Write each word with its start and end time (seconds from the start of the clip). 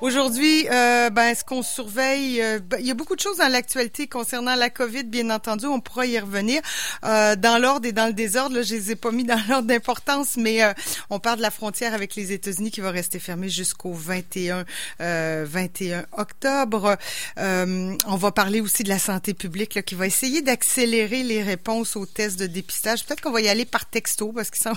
Aujourd'hui, 0.00 0.68
euh, 0.70 1.08
ben, 1.08 1.34
ce 1.34 1.42
qu'on 1.42 1.62
surveille, 1.62 2.42
euh, 2.42 2.58
ben, 2.58 2.76
il 2.78 2.86
y 2.86 2.90
a 2.90 2.94
beaucoup 2.94 3.16
de 3.16 3.20
choses 3.20 3.38
dans 3.38 3.48
l'actualité 3.48 4.06
concernant 4.06 4.54
la 4.54 4.68
COVID, 4.68 5.04
bien 5.04 5.30
entendu. 5.30 5.64
On 5.64 5.80
pourra 5.80 6.04
y 6.04 6.18
revenir 6.18 6.60
euh, 7.04 7.34
dans 7.34 7.56
l'ordre 7.56 7.88
et 7.88 7.92
dans 7.92 8.06
le 8.06 8.12
désordre. 8.12 8.56
Là, 8.56 8.62
je 8.62 8.74
les 8.74 8.90
ai 8.90 8.96
pas 8.96 9.10
mis 9.10 9.24
dans 9.24 9.40
l'ordre 9.48 9.68
d'importance, 9.68 10.36
mais 10.36 10.62
euh, 10.62 10.74
on 11.08 11.18
parle 11.18 11.38
de 11.38 11.42
la 11.42 11.50
frontière 11.50 11.94
avec 11.94 12.14
les 12.14 12.32
États-Unis 12.32 12.70
qui 12.70 12.82
va 12.82 12.90
rester 12.90 13.18
fermée 13.18 13.48
jusqu'au 13.48 13.94
21, 13.94 14.66
21 14.98 16.04
octobre. 16.12 16.98
on 17.38 18.16
va 18.16 18.32
parler 18.32 18.60
aussi 18.60 18.82
de 18.82 18.90
la 18.90 18.98
santé 18.98 19.32
publique 19.32 19.74
là, 19.74 19.82
qui 19.82 19.94
va 19.94 20.06
essayer 20.06 20.42
d'accélérer 20.42 21.22
les 21.22 21.42
réponses 21.42 21.96
aux 21.96 22.06
tests 22.06 22.38
de 22.38 22.46
dépistage. 22.46 23.06
Peut-être 23.06 23.22
qu'on 23.22 23.32
va 23.32 23.40
y 23.40 23.48
aller 23.48 23.64
par 23.64 23.86
texto 23.86 24.32
parce 24.32 24.50
que 24.50 24.58
ça, 24.58 24.72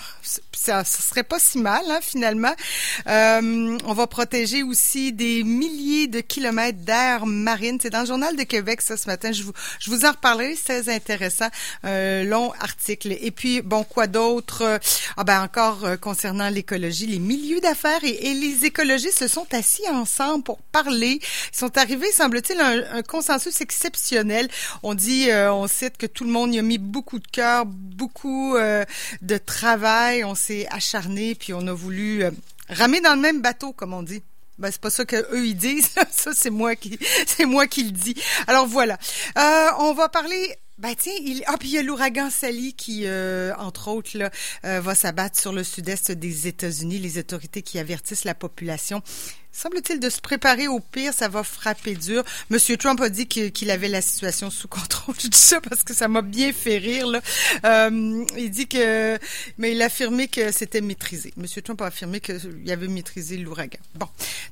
ça, 0.53 0.83
serait 0.85 1.23
pas 1.23 1.39
si 1.39 1.57
mal 1.57 1.83
hein, 1.89 1.99
finalement. 2.01 2.53
on 3.05 3.93
va 3.93 4.07
protéger 4.07 4.63
aussi 4.63 5.08
des 5.11 5.43
milliers 5.43 6.07
de 6.07 6.19
kilomètres 6.21 6.79
d'air 6.79 7.25
marine. 7.25 7.77
C'est 7.81 7.89
dans 7.89 8.01
le 8.01 8.07
Journal 8.07 8.35
de 8.35 8.43
Québec, 8.43 8.81
ça, 8.81 8.97
ce 8.97 9.07
matin. 9.07 9.31
Je 9.31 9.43
vous, 9.43 9.53
je 9.79 9.89
vous 9.89 10.05
en 10.05 10.11
reparlerai, 10.11 10.55
c'est 10.55 10.89
intéressant. 10.93 11.47
Un 11.83 12.23
long 12.23 12.51
article. 12.59 13.17
Et 13.19 13.31
puis, 13.31 13.61
bon, 13.61 13.83
quoi 13.83 14.07
d'autre? 14.07 14.79
Ah 15.17 15.23
ben, 15.23 15.41
encore 15.43 15.85
euh, 15.85 15.97
concernant 15.97 16.49
l'écologie, 16.49 17.07
les 17.07 17.19
milieux 17.19 17.59
d'affaires 17.59 18.03
et, 18.03 18.33
les 18.33 18.65
écologistes 18.65 19.19
se 19.19 19.27
sont 19.27 19.47
assis 19.51 19.87
ensemble 19.89 20.43
pour 20.43 20.59
parler. 20.61 21.19
Ils 21.53 21.57
sont 21.57 21.77
arrivés, 21.77 22.11
semble-t-il, 22.11 22.59
à 22.59 22.95
un, 22.95 23.01
consensus 23.01 23.61
exceptionnel. 23.61 24.47
On 24.83 24.93
dit, 24.93 25.29
euh, 25.29 25.53
on 25.53 25.67
cite 25.67 25.97
que 25.97 26.05
tout 26.05 26.23
le 26.23 26.31
monde 26.31 26.53
y 26.53 26.59
a 26.59 26.61
mis 26.61 26.77
beaucoup 26.77 27.19
de 27.19 27.27
cœur, 27.27 27.65
beaucoup 27.65 28.55
euh, 28.55 28.85
de 29.21 29.37
travail. 29.37 30.23
On 30.23 30.35
s'est 30.35 30.67
acharné, 30.71 31.35
puis 31.35 31.53
on 31.53 31.67
a 31.67 31.73
voulu 31.73 32.23
ramer 32.69 33.01
dans 33.01 33.15
le 33.15 33.21
même 33.21 33.41
bateau, 33.41 33.73
comme 33.73 33.93
on 33.93 34.03
dit. 34.03 34.23
Ben, 34.59 34.69
c'est 34.71 34.81
pas 34.81 34.89
ça 34.89 35.05
qu'eux 35.05 35.45
ils 35.45 35.55
disent. 35.55 35.89
ça, 36.11 36.31
c'est 36.33 36.49
moi 36.49 36.75
qui, 36.75 36.99
c'est 37.27 37.45
moi 37.45 37.65
qui 37.65 37.83
le 37.83 37.91
dis. 37.91 38.15
Alors 38.45 38.67
voilà. 38.67 38.97
Euh, 39.37 39.67
on 39.79 39.93
va 39.93 40.09
parler 40.09 40.55
ben 40.79 40.95
tiens, 40.97 41.13
il 41.21 41.43
ah 41.47 41.57
puis 41.59 41.69
il 41.69 41.73
y 41.73 41.77
a 41.77 41.83
l'ouragan 41.83 42.29
Sally 42.29 42.73
qui, 42.73 43.01
euh, 43.05 43.53
entre 43.57 43.89
autres, 43.89 44.17
là, 44.17 44.31
euh, 44.65 44.79
va 44.79 44.95
s'abattre 44.95 45.37
sur 45.37 45.51
le 45.51 45.65
sud-est 45.65 46.11
des 46.11 46.47
États-Unis. 46.47 46.99
Les 46.99 47.17
autorités 47.17 47.61
qui 47.61 47.79
avertissent 47.79 48.23
la 48.23 48.33
population 48.33 49.03
semble-t-il, 49.51 49.99
de 49.99 50.09
se 50.09 50.21
préparer 50.21 50.67
au 50.67 50.79
pire, 50.79 51.13
ça 51.13 51.27
va 51.27 51.43
frapper 51.43 51.95
dur. 51.95 52.23
Monsieur 52.49 52.77
Trump 52.77 53.01
a 53.01 53.09
dit 53.09 53.27
qu'il 53.27 53.71
avait 53.71 53.87
la 53.87 54.01
situation 54.01 54.49
sous 54.49 54.67
contrôle. 54.67 55.15
Je 55.19 55.27
dis 55.27 55.37
ça 55.37 55.59
parce 55.61 55.83
que 55.83 55.93
ça 55.93 56.07
m'a 56.07 56.21
bien 56.21 56.53
fait 56.53 56.77
rire. 56.77 57.07
Là. 57.07 57.21
Euh, 57.65 58.25
il 58.37 58.49
dit 58.49 58.67
que, 58.67 59.17
mais 59.57 59.71
il 59.71 59.81
a 59.81 59.85
affirmé 59.85 60.27
que 60.27 60.51
c'était 60.51 60.81
maîtrisé. 60.81 61.33
Monsieur 61.35 61.61
Trump 61.61 61.81
a 61.81 61.87
affirmé 61.87 62.19
qu'il 62.19 62.71
avait 62.71 62.87
maîtrisé 62.87 63.37
l'ouragan. 63.37 63.79
Bon, 63.95 64.07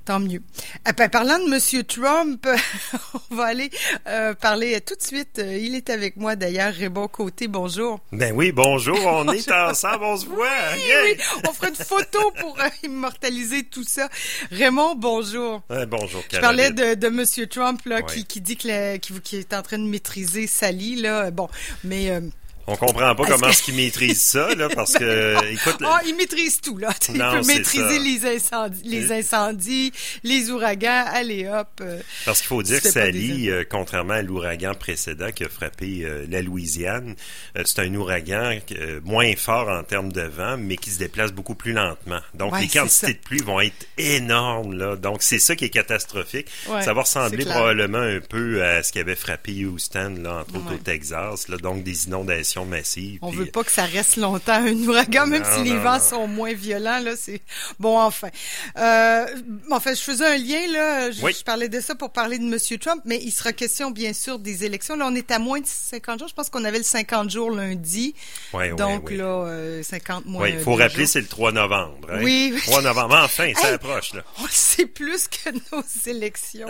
tant 0.06 0.19
mieux. 0.19 0.41
Euh, 0.88 0.91
ben, 0.91 1.09
parlant 1.09 1.39
de 1.39 1.50
Monsieur 1.50 1.84
Trump, 1.84 2.45
on 3.31 3.36
va 3.36 3.45
aller 3.45 3.69
euh, 4.08 4.34
parler 4.34 4.80
tout 4.81 4.95
de 4.95 5.02
suite. 5.02 5.39
Il 5.41 5.75
est 5.75 5.89
avec 5.89 6.16
moi 6.17 6.35
d'ailleurs, 6.35 6.73
Raymond 6.73 7.07
Côté. 7.07 7.47
Bonjour. 7.47 7.99
Ben 8.11 8.33
oui, 8.35 8.51
bonjour. 8.51 8.97
On 9.05 9.27
est 9.31 9.51
ensemble, 9.51 10.03
on 10.03 10.17
se 10.17 10.25
voit. 10.25 10.47
Oui, 10.75 11.17
on 11.47 11.53
fera 11.53 11.69
une 11.69 11.75
photo 11.75 12.31
pour 12.39 12.57
immortaliser 12.83 13.63
tout 13.63 13.83
ça. 13.83 14.09
Raymond, 14.51 14.95
bonjour. 14.95 15.61
bonjour, 15.88 16.23
Je 16.31 16.39
parlais 16.39 16.71
de, 16.71 16.95
de 16.95 17.07
M. 17.07 17.47
Trump 17.47 17.81
là, 17.85 18.01
qui, 18.01 18.25
qui 18.25 18.41
dit 18.41 18.57
que 18.57 18.97
qui, 18.97 19.35
est 19.35 19.53
en 19.53 19.61
train 19.61 19.77
de 19.77 19.88
maîtriser 19.88 20.47
Sally. 20.47 20.95
Là. 20.95 21.31
Bon, 21.31 21.47
mais... 21.83 22.11
Euh, 22.11 22.21
on 22.67 22.75
comprend 22.75 23.15
pas 23.15 23.25
comment 23.25 23.47
est-ce 23.47 23.63
qu'il 23.63 23.75
maîtrise 23.75 24.21
ça, 24.21 24.53
là, 24.53 24.67
parce 24.75 24.93
que, 24.93 25.53
écoute... 25.53 25.77
Ah, 25.85 26.01
il 26.05 26.15
maîtrise 26.15 26.59
tout, 26.59 26.77
là. 26.77 26.89
il 27.09 27.17
peut 27.17 27.47
maîtriser 27.47 27.99
les 27.99 28.25
incendies, 28.25 28.81
les 28.83 29.11
incendies, 29.13 29.93
les 30.23 30.51
ouragans, 30.51 31.05
allez 31.07 31.47
hop. 31.47 31.69
Euh, 31.79 32.01
parce 32.25 32.39
qu'il 32.39 32.47
faut 32.47 32.61
dire 32.63 32.81
que 32.81 32.89
Sally, 32.89 33.49
euh, 33.49 33.63
contrairement 33.67 34.15
à 34.15 34.21
l'ouragan 34.21 34.73
précédent 34.73 35.31
qui 35.31 35.45
a 35.45 35.49
frappé 35.49 36.01
euh, 36.03 36.25
la 36.29 36.41
Louisiane, 36.41 37.15
c'est 37.63 37.79
un 37.79 37.95
ouragan 37.95 38.59
moins 39.06 39.33
fort 39.38 39.69
en 39.69 39.83
termes 39.83 40.11
de 40.11 40.22
vent, 40.22 40.57
mais 40.57 40.75
qui 40.75 40.91
se 40.91 41.00
déplace 41.00 41.31
beaucoup 41.31 41.56
plus 41.56 41.72
lentement. 41.72 42.19
Donc, 42.33 42.59
les 42.59 42.67
quantités 42.67 43.13
de 43.13 43.19
pluie 43.19 43.41
vont 43.41 43.61
être 43.61 43.88
énormes, 43.97 44.73
là. 44.73 44.97
Donc, 44.97 45.23
c'est 45.23 45.39
ça 45.39 45.56
qui 45.56 45.66
est 45.66 45.69
catastrophique. 45.69 46.47
ça 46.66 46.94
va 46.94 47.01
ressembler 47.01 47.45
probablement 47.45 47.97
un 47.97 48.19
peu 48.19 48.63
à 48.63 48.83
ce 48.83 48.91
qui 48.91 49.00
avait 49.00 49.16
frappé 49.16 49.66
Houston, 49.66 50.17
là, 50.22 50.41
entre 50.41 50.57
autres 50.57 50.75
au 50.75 50.77
Texas, 50.77 51.47
là. 51.47 51.57
Donc, 51.57 51.83
des 51.83 52.07
inondations 52.07 52.56
massive. 52.66 53.19
On 53.22 53.31
veut 53.31 53.45
pas 53.45 53.63
que 53.63 53.72
ça 53.72 53.85
reste 53.85 54.18
longtemps 54.18 54.53
un 54.53 54.73
ouragan, 54.88 55.28
même 55.28 55.44
si 55.56 55.63
les 55.63 55.78
vents 55.78 56.00
sont 56.00 56.28
moins 56.28 56.53
violents. 56.53 57.00
Là, 57.00 57.16
c'est 57.16 57.41
bon. 57.79 58.00
Enfin, 58.00 58.29
euh, 58.78 59.25
en 59.72 59.79
fait, 59.79 59.95
je 59.95 60.01
faisais 60.01 60.25
un 60.25 60.38
lien 60.38 60.68
là. 60.72 61.12
Je, 61.12 61.44
parlais 61.44 61.69
de 61.69 61.79
ça 61.79 61.95
pour 61.95 62.12
parler 62.12 62.40
de 62.40 62.44
Monsieur 62.44 62.78
Trump, 62.78 63.01
mais 63.06 63.19
il 63.22 63.31
sera 63.31 63.53
question 63.53 63.91
bien 63.91 64.13
sûr 64.13 64.40
des 64.40 64.66
élections. 64.66 64.95
Là, 64.95 65.07
on 65.07 65.16
est 65.16 65.31
à 65.31 65.40
moins 65.40 65.59
de 65.59 65.66
50 65.66 66.19
jours. 66.19 66.28
Je 66.28 66.34
pense 66.34 66.50
qu'on 66.50 66.66
avait 66.66 66.78
le 66.79 66.84
50 66.84 67.29
jours 67.29 67.51
lundi. 67.51 68.16
Oui, 68.53 68.75
Donc 68.75 69.12
là, 69.12 69.81
50 69.84 70.25
euh, 70.25 70.29
mois. 70.29 70.44
Oui, 70.44 70.50
il 70.53 70.59
faut 70.59 70.75
rappeler, 70.75 71.06
c'est 71.06 71.22
le 71.22 71.28
3 71.28 71.51
novembre. 71.51 72.07
Hein? 72.12 72.19
Oui, 72.24 72.53
3 72.66 72.81
novembre. 72.81 73.19
Enfin, 73.24 73.51
ça 73.56 73.68
approche 73.68 74.13
là. 74.13 74.24
On 74.39 74.47
sait 74.50 74.85
plus 74.85 75.28
que 75.28 75.51
nos 75.72 75.84
élections. 76.06 76.69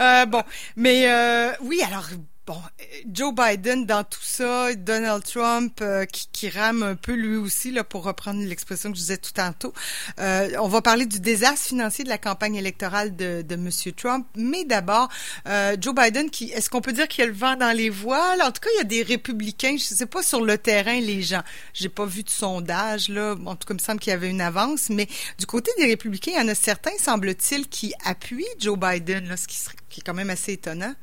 euh, 0.00 0.26
bon, 0.26 0.42
mais 0.76 1.10
euh, 1.10 1.52
oui, 1.62 1.82
alors 1.82 2.06
Bon, 2.46 2.62
Joe 3.12 3.34
Biden 3.34 3.86
dans 3.86 4.04
tout 4.04 4.22
ça, 4.22 4.72
Donald 4.76 5.24
Trump 5.24 5.80
euh, 5.82 6.04
qui, 6.04 6.28
qui, 6.30 6.48
rame 6.48 6.84
un 6.84 6.94
peu 6.94 7.12
lui 7.12 7.34
aussi, 7.34 7.72
là, 7.72 7.82
pour 7.82 8.04
reprendre 8.04 8.40
l'expression 8.40 8.92
que 8.92 8.96
je 8.96 9.00
disais 9.00 9.16
tout 9.16 9.32
tantôt. 9.32 9.74
Euh, 10.20 10.52
on 10.60 10.68
va 10.68 10.80
parler 10.80 11.06
du 11.06 11.18
désastre 11.18 11.66
financier 11.66 12.04
de 12.04 12.08
la 12.08 12.18
campagne 12.18 12.54
électorale 12.54 13.16
de, 13.16 13.42
de 13.42 13.56
Monsieur 13.56 13.90
Trump, 13.90 14.28
mais 14.36 14.64
d'abord, 14.64 15.08
euh, 15.48 15.76
Joe 15.80 15.92
Biden, 15.92 16.30
qui 16.30 16.52
est-ce 16.52 16.70
qu'on 16.70 16.80
peut 16.80 16.92
dire 16.92 17.08
qu'il 17.08 17.22
y 17.22 17.24
a 17.24 17.26
le 17.26 17.36
vent 17.36 17.56
dans 17.56 17.76
les 17.76 17.90
voiles? 17.90 18.40
En 18.40 18.52
tout 18.52 18.60
cas, 18.60 18.70
il 18.74 18.78
y 18.78 18.80
a 18.80 18.84
des 18.84 19.02
républicains, 19.02 19.76
je 19.76 19.82
sais 19.82 20.06
pas 20.06 20.22
sur 20.22 20.40
le 20.40 20.56
terrain 20.56 21.00
les 21.00 21.22
gens. 21.22 21.42
J'ai 21.74 21.88
pas 21.88 22.06
vu 22.06 22.22
de 22.22 22.30
sondage, 22.30 23.08
là. 23.08 23.34
En 23.44 23.56
tout 23.56 23.66
cas, 23.66 23.74
il 23.74 23.78
me 23.78 23.82
semble 23.82 23.98
qu'il 23.98 24.12
y 24.12 24.14
avait 24.14 24.30
une 24.30 24.40
avance, 24.40 24.88
mais 24.88 25.08
du 25.40 25.46
côté 25.46 25.72
des 25.78 25.86
républicains, 25.86 26.30
il 26.36 26.38
y 26.38 26.44
en 26.44 26.48
a 26.48 26.54
certains, 26.54 26.96
semble-t-il, 26.96 27.66
qui 27.68 27.92
appuient 28.04 28.46
Joe 28.60 28.78
Biden, 28.78 29.26
là, 29.30 29.36
ce 29.36 29.48
qui, 29.48 29.56
serait, 29.56 29.74
qui 29.88 29.98
est 29.98 30.04
quand 30.04 30.14
même 30.14 30.30
assez 30.30 30.52
étonnant. 30.52 30.94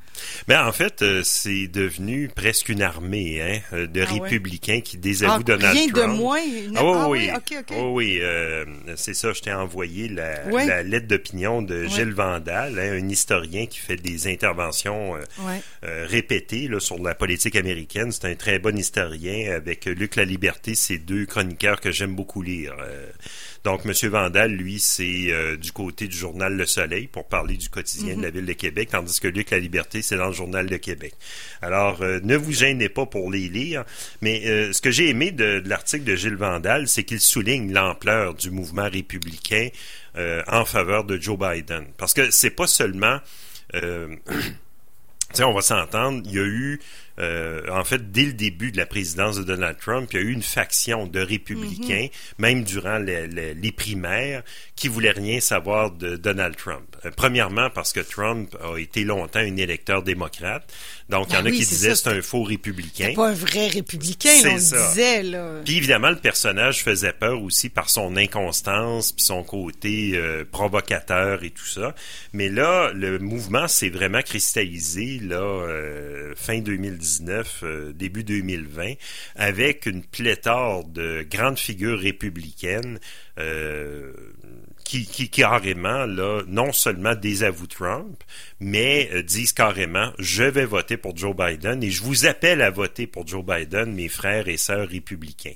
Mais 0.48 0.56
en 0.56 0.72
fait, 0.72 1.02
euh, 1.02 1.24
c'est 1.34 1.68
devenu 1.68 2.30
presque 2.34 2.70
une 2.70 2.84
armée 2.84 3.42
hein, 3.42 3.60
euh, 3.74 3.88
de 3.88 4.02
ah 4.02 4.14
républicains 4.14 4.82
qui 4.82 4.98
désavouent 4.98 5.42
ah, 5.42 5.44
Donald 5.44 5.76
rien 5.76 5.88
Trump. 5.88 6.12
de 6.12 6.18
moins. 6.18 6.40
Ah, 6.76 6.80
ah, 6.80 7.10
oui, 7.10 7.30
oui, 7.32 7.58
oh, 7.76 7.92
oui 7.94 8.20
euh, 8.22 8.66
c'est 8.96 9.16
ça. 9.16 9.34
Je 9.34 9.42
t'ai 9.42 9.52
envoyé 9.52 10.10
la, 10.10 10.44
la 10.46 10.84
lettre 10.84 11.08
d'opinion 11.08 11.62
de 11.62 11.86
Gilles 11.86 12.14
Vandal, 12.14 12.78
hein, 12.78 12.94
un 12.94 13.10
historien 13.10 13.66
qui 13.66 13.80
fait 13.80 13.96
des 13.96 14.28
interventions 14.32 15.16
répétées 15.82 16.68
là, 16.68 16.80
sur 16.80 17.02
la 17.02 17.16
politique 17.16 17.56
américaine. 17.56 18.12
C'est 18.12 18.26
un 18.26 18.36
très 18.36 18.60
bon 18.60 18.78
historien 18.78 19.54
avec 19.56 19.86
Luc 19.86 20.16
La 20.16 20.26
Liberté, 20.26 20.76
ces 20.76 21.00
deux 21.00 21.26
chroniqueurs 21.26 21.82
que 21.82 21.92
j'aime 21.92 22.16
beaucoup 22.16 22.42
lire. 22.42 22.76
Donc, 23.63 23.85
M. 23.85 23.94
Vandal, 24.09 24.51
lui, 24.51 24.78
c'est 24.79 25.31
euh, 25.31 25.56
du 25.56 25.72
côté 25.72 26.07
du 26.07 26.18
journal 26.18 26.53
Le 26.53 26.66
Soleil 26.66 27.07
pour 27.07 27.25
parler 27.25 27.56
du 27.56 27.69
quotidien 27.69 28.18
de 28.18 28.22
la 28.22 28.28
mhm. 28.28 28.35
ville 28.35 28.46
de 28.46 28.53
Québec, 28.53 28.90
tandis 28.91 29.19
que 29.22 29.29
Luc 29.29 29.51
La 29.51 29.59
Liberté, 29.59 30.01
c'est 30.01 30.18
dans 30.18 30.28
le 30.28 30.34
journal 30.34 30.68
de 30.68 30.75
Québec. 30.75 31.13
Alors, 31.62 32.02
euh, 32.02 32.19
ne 32.23 32.35
vous 32.35 32.52
gênez 32.52 32.90
pas 32.90 33.06
pour 33.06 33.31
les 33.31 33.47
lire, 33.47 33.85
mais 34.22 34.46
euh, 34.46 34.73
ce 34.73 34.81
que 34.81 34.91
j'ai 34.91 35.09
aimé 35.09 35.31
de, 35.31 35.62
de 35.62 35.69
l'article 35.69 36.03
de 36.03 36.16
Gilles 36.16 36.35
Vandal, 36.35 36.90
c'est 36.90 37.06
qu'il 37.06 37.22
souligne 37.22 37.72
l'ampleur 37.72 38.34
du 38.34 38.52
mouvement 38.52 38.90
républicain 38.90 39.69
en 40.47 40.63
faveur 40.63 41.06
de 41.06 41.19
Joe 41.19 41.40
Biden. 41.40 41.85
Parce 41.97 42.13
que 42.13 42.29
c'est 42.29 42.52
pas 42.52 42.68
seulement... 42.68 43.19
on 43.73 45.53
va 45.53 45.62
s'entendre, 45.62 46.22
il 46.25 46.31
y 46.31 46.38
a 46.38 46.44
eu 46.44 46.79
euh, 47.19 47.62
en 47.69 47.84
fait, 47.84 48.12
dès 48.12 48.25
le 48.25 48.34
début 48.34 48.72
de 48.72 48.78
la 48.78 48.85
présidence 48.85 49.38
de 49.38 49.44
Donald 49.44 49.78
Trump, 49.78 50.09
il 50.12 50.16
y 50.16 50.19
a 50.19 50.24
eu 50.24 50.31
une 50.31 50.41
faction 50.41 51.06
de 51.06 51.19
républicains, 51.19 52.07
mhm. 52.07 52.40
même 52.40 52.63
durant 52.63 52.97
les, 52.97 53.72
primaires, 53.72 54.44
qui 54.75 54.88
voulaient 54.88 55.12
rien 55.12 55.40
savoir 55.40 55.91
de 55.91 56.16
Donald 56.16 56.56
Trump. 56.56 56.84
Euh, 57.06 57.12
premièrement, 57.16 57.69
parce 57.69 57.94
que 57.94 58.00
Trump 58.00 58.55
a 58.64 58.78
été 58.78 59.03
longtemps 59.03 59.40
un 59.40 59.58
électeur 59.58 60.02
démocrate. 60.02 60.72
Donc, 61.09 61.28
il 61.29 61.34
y 61.34 61.38
en 61.38 61.41
a 61.41 61.43
ben 61.43 61.53
qui 61.53 61.59
disaient 61.59 61.96
c'est 61.96 62.09
un 62.09 62.22
faux 62.22 62.43
républicain. 62.43 63.08
C'est 63.09 63.14
pas 63.14 63.29
un 63.29 63.34
vrai 63.34 63.67
républicain, 63.67 64.32
on 64.46 64.53
le 64.55 64.59
disait. 64.59 65.23
Là. 65.23 65.61
Puis 65.64 65.78
évidemment, 65.78 66.09
le 66.09 66.16
personnage 66.16 66.84
faisait 66.84 67.14
peur 67.14 67.41
aussi 67.43 67.70
par 67.70 67.90
son 67.90 68.16
inconstance, 68.16 69.11
puis 69.11 69.23
son 69.23 69.43
côté 69.43 70.14
euh, 70.16 70.43
provocateur 70.49 71.43
et 71.43 71.52
tout 71.52 71.66
ça. 71.66 71.93
Mais 72.32 72.49
là, 72.49 72.91
le 72.93 73.20
mouvement 73.20 73.67
s'est 73.67 73.90
vraiment 73.90 74.22
cristallisé 74.22 75.20
là 75.22 75.43
fin 76.35 76.59
2010 76.59 77.03
euh, 77.64 77.94
début 77.94 78.23
2020, 78.23 78.94
avec 79.35 79.85
une 79.85 80.03
pléthore 80.03 80.85
de 80.85 81.26
grandes 81.29 81.59
figures 81.59 82.00
républicaines 82.00 83.00
euh, 83.38 84.14
qui, 84.84 85.06
qui 85.06 85.30
carrément, 85.30 86.06
là, 86.06 86.41
non 86.47 86.72
seulement 86.72 87.16
désavouent 87.16 87.68
Trump, 87.68 88.24
mais 88.64 89.09
euh, 89.14 89.24
disent 89.24 89.52
carrément, 89.52 90.12
je 90.20 90.44
vais 90.44 90.66
voter 90.66 90.97
pour 90.97 91.16
Joe 91.18 91.35
Biden 91.35 91.84
et 91.84 91.91
je 91.91 92.02
vous 92.02 92.26
appelle 92.26 92.62
à 92.62 92.70
voter 92.70 93.08
pour 93.08 93.28
Joe 93.28 93.44
Biden, 93.46 93.94
mes 93.94 94.08
frères 94.08 94.47
et 94.47 94.58
sœurs 94.58 94.88
républicains. 94.88 95.56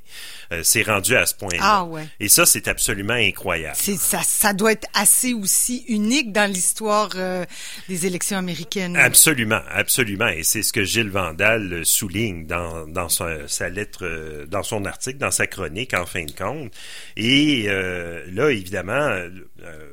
Euh, 0.51 0.61
c'est 0.63 0.83
rendu 0.83 1.15
à 1.15 1.25
ce 1.25 1.33
point-là. 1.35 1.59
Ah 1.61 1.83
ouais. 1.85 2.05
Et 2.19 2.27
ça, 2.27 2.45
c'est 2.45 2.67
absolument 2.67 3.13
incroyable. 3.13 3.77
C'est 3.79 3.97
ça, 3.97 4.21
ça 4.23 4.53
doit 4.53 4.73
être 4.73 4.87
assez 4.93 5.33
aussi 5.33 5.85
unique 5.87 6.31
dans 6.33 6.51
l'histoire 6.51 7.11
euh, 7.15 7.45
des 7.87 8.05
élections 8.05 8.37
américaines. 8.37 8.97
Absolument, 8.97 9.61
absolument. 9.69 10.27
Et 10.27 10.43
c'est 10.43 10.63
ce 10.63 10.73
que 10.73 10.83
Gilles 10.83 11.09
Vandal 11.09 11.85
souligne 11.85 12.45
dans, 12.45 12.87
dans 12.87 13.09
sa, 13.09 13.69
lettre, 13.69 14.45
dans 14.47 14.63
son 14.63 14.85
article, 14.85 15.17
dans 15.17 15.31
sa 15.31 15.47
chronique, 15.47 15.93
en 15.93 16.05
fin 16.05 16.25
de 16.25 16.31
compte. 16.31 16.73
Et 17.15 17.67
là, 17.67 18.49
évidemment, 18.49 19.16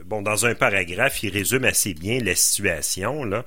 bon, 0.06 0.23
dans 0.23 0.47
un 0.47 0.55
paragraphe, 0.55 1.23
il 1.23 1.31
résume 1.31 1.65
assez 1.65 1.94
bien 1.94 2.19
la 2.21 2.35
situation 2.35 3.25
là. 3.25 3.44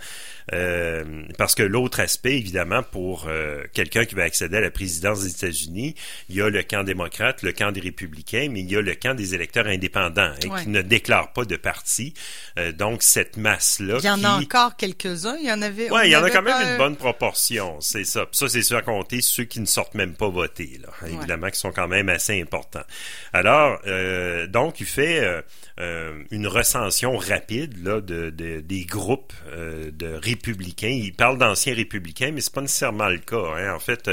Euh, 0.53 1.23
parce 1.37 1.55
que 1.55 1.63
l'autre 1.63 1.99
aspect, 1.99 2.37
évidemment, 2.37 2.81
pour 2.81 3.25
euh, 3.27 3.63
quelqu'un 3.73 4.05
qui 4.05 4.15
va 4.15 4.23
accéder 4.23 4.57
à 4.57 4.61
la 4.61 4.71
présidence 4.71 5.21
des 5.21 5.31
États-Unis, 5.31 5.95
il 6.29 6.35
y 6.35 6.41
a 6.41 6.49
le 6.49 6.63
camp 6.63 6.83
démocrate, 6.83 7.41
le 7.43 7.51
camp 7.51 7.71
des 7.71 7.81
républicains, 7.81 8.47
mais 8.49 8.61
il 8.61 8.71
y 8.71 8.77
a 8.77 8.81
le 8.81 8.95
camp 8.95 9.13
des 9.13 9.35
électeurs 9.35 9.67
indépendants 9.67 10.31
hein, 10.43 10.61
qui 10.63 10.69
ne 10.69 10.81
déclarent 10.81 11.33
pas 11.33 11.43
de 11.43 11.57
parti. 11.57 12.13
Euh, 12.57 12.71
donc, 12.71 13.03
cette 13.03 13.35
masse-là... 13.35 13.97
Il 13.99 14.05
y 14.05 14.09
en 14.09 14.23
a 14.23 14.29
encore 14.29 14.77
quelques-uns. 14.77 15.35
Il 15.41 15.47
y 15.47 15.51
en 15.51 15.61
avait... 15.61 15.91
Oui, 15.91 16.01
il 16.05 16.11
y 16.11 16.15
en 16.15 16.23
a 16.23 16.29
quand 16.29 16.41
même 16.41 16.71
une 16.71 16.77
bonne 16.77 16.95
proportion, 16.95 17.81
c'est 17.81 18.05
ça. 18.05 18.25
ça, 18.31 18.47
c'est 18.47 18.61
sûr 18.61 18.77
à 18.77 18.81
compter 18.81 19.21
ceux 19.21 19.43
qui 19.43 19.59
ne 19.59 19.65
sortent 19.65 19.95
même 19.95 20.13
pas 20.13 20.29
voter, 20.29 20.79
là, 20.81 20.89
évidemment, 21.07 21.49
qui 21.49 21.59
sont 21.59 21.71
quand 21.71 21.87
même 21.87 22.07
assez 22.07 22.39
importants. 22.41 22.85
Alors, 23.33 23.79
donc, 24.47 24.79
il 24.79 24.85
fait 24.85 25.43
une 26.31 26.47
recension 26.47 27.17
rapide 27.17 27.83
là, 27.83 28.01
de, 28.01 28.29
de 28.29 28.61
des 28.61 28.85
groupes 28.85 29.33
de 29.47 30.13
républicains. 30.13 30.87
Il 30.87 31.13
parle 31.13 31.37
d'anciens 31.37 31.73
républicains, 31.73 32.31
mais 32.31 32.41
c'est 32.41 32.53
pas 32.53 32.61
nécessairement 32.61 33.09
le 33.09 33.19
cas. 33.19 33.53
Hein. 33.55 33.75
En 33.75 33.79
fait, 33.79 34.09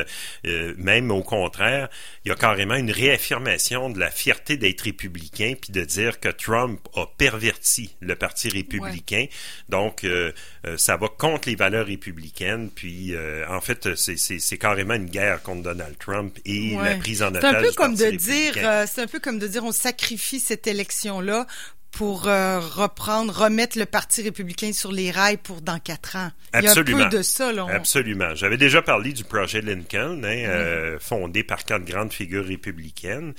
euh, 0.46 0.74
même 0.76 1.10
au 1.10 1.22
contraire, 1.22 1.88
il 2.24 2.28
y 2.28 2.32
a 2.32 2.34
carrément 2.34 2.74
une 2.74 2.90
réaffirmation 2.90 3.90
de 3.90 3.98
la 3.98 4.10
fierté 4.10 4.56
d'être 4.56 4.82
républicain, 4.82 5.54
puis 5.60 5.72
de 5.72 5.84
dire 5.84 6.20
que 6.20 6.28
Trump 6.28 6.80
a 6.94 7.06
perverti 7.18 7.94
le 8.00 8.14
Parti 8.14 8.48
républicain. 8.48 9.26
Donc, 9.68 10.04
euh, 10.04 10.32
euh, 10.66 10.76
ça 10.76 10.96
va 10.96 11.08
contre 11.08 11.48
les 11.48 11.56
valeurs 11.56 11.86
républicaines. 11.86 12.70
Puis, 12.70 13.14
en 13.48 13.60
fait, 13.60 13.94
c'est 13.94 14.58
carrément 14.58 14.94
une 14.94 15.08
guerre 15.08 15.42
contre 15.42 15.62
Donald 15.62 15.96
Trump 15.98 16.38
et 16.44 16.76
la 16.76 16.96
prise 16.96 17.22
en 17.22 17.34
otage. 17.34 17.42
C'est 17.42 17.58
un 17.58 17.62
peu 17.62 17.72
comme 17.72 17.94
de 17.94 18.10
dire, 18.10 18.54
c'est 18.86 19.02
un 19.02 19.06
peu 19.06 19.20
comme 19.20 19.38
de 19.38 19.46
dire, 19.46 19.64
on 19.64 19.72
sacrifie 19.72 20.40
cette 20.40 20.66
élection-là 20.66 21.46
pour 21.94 22.26
euh, 22.26 22.58
reprendre, 22.58 23.32
remettre 23.32 23.78
le 23.78 23.86
Parti 23.86 24.22
républicain 24.22 24.72
sur 24.72 24.90
les 24.90 25.12
rails 25.12 25.36
pour 25.36 25.60
dans 25.60 25.78
quatre 25.78 26.16
ans. 26.16 26.30
Absolument. 26.52 26.98
Il 26.98 27.00
y 27.00 27.04
a 27.04 27.08
peu 27.08 27.16
de 27.18 27.22
ça. 27.22 27.52
Là, 27.52 27.66
Absolument. 27.70 28.34
J'avais 28.34 28.56
déjà 28.56 28.82
parlé 28.82 29.12
du 29.12 29.22
projet 29.22 29.60
Lincoln, 29.60 30.24
hein, 30.24 30.28
euh, 30.28 30.98
fondé 30.98 31.44
par 31.44 31.64
quatre 31.64 31.84
grandes 31.84 32.12
figures 32.12 32.46
républicaines. 32.46 33.32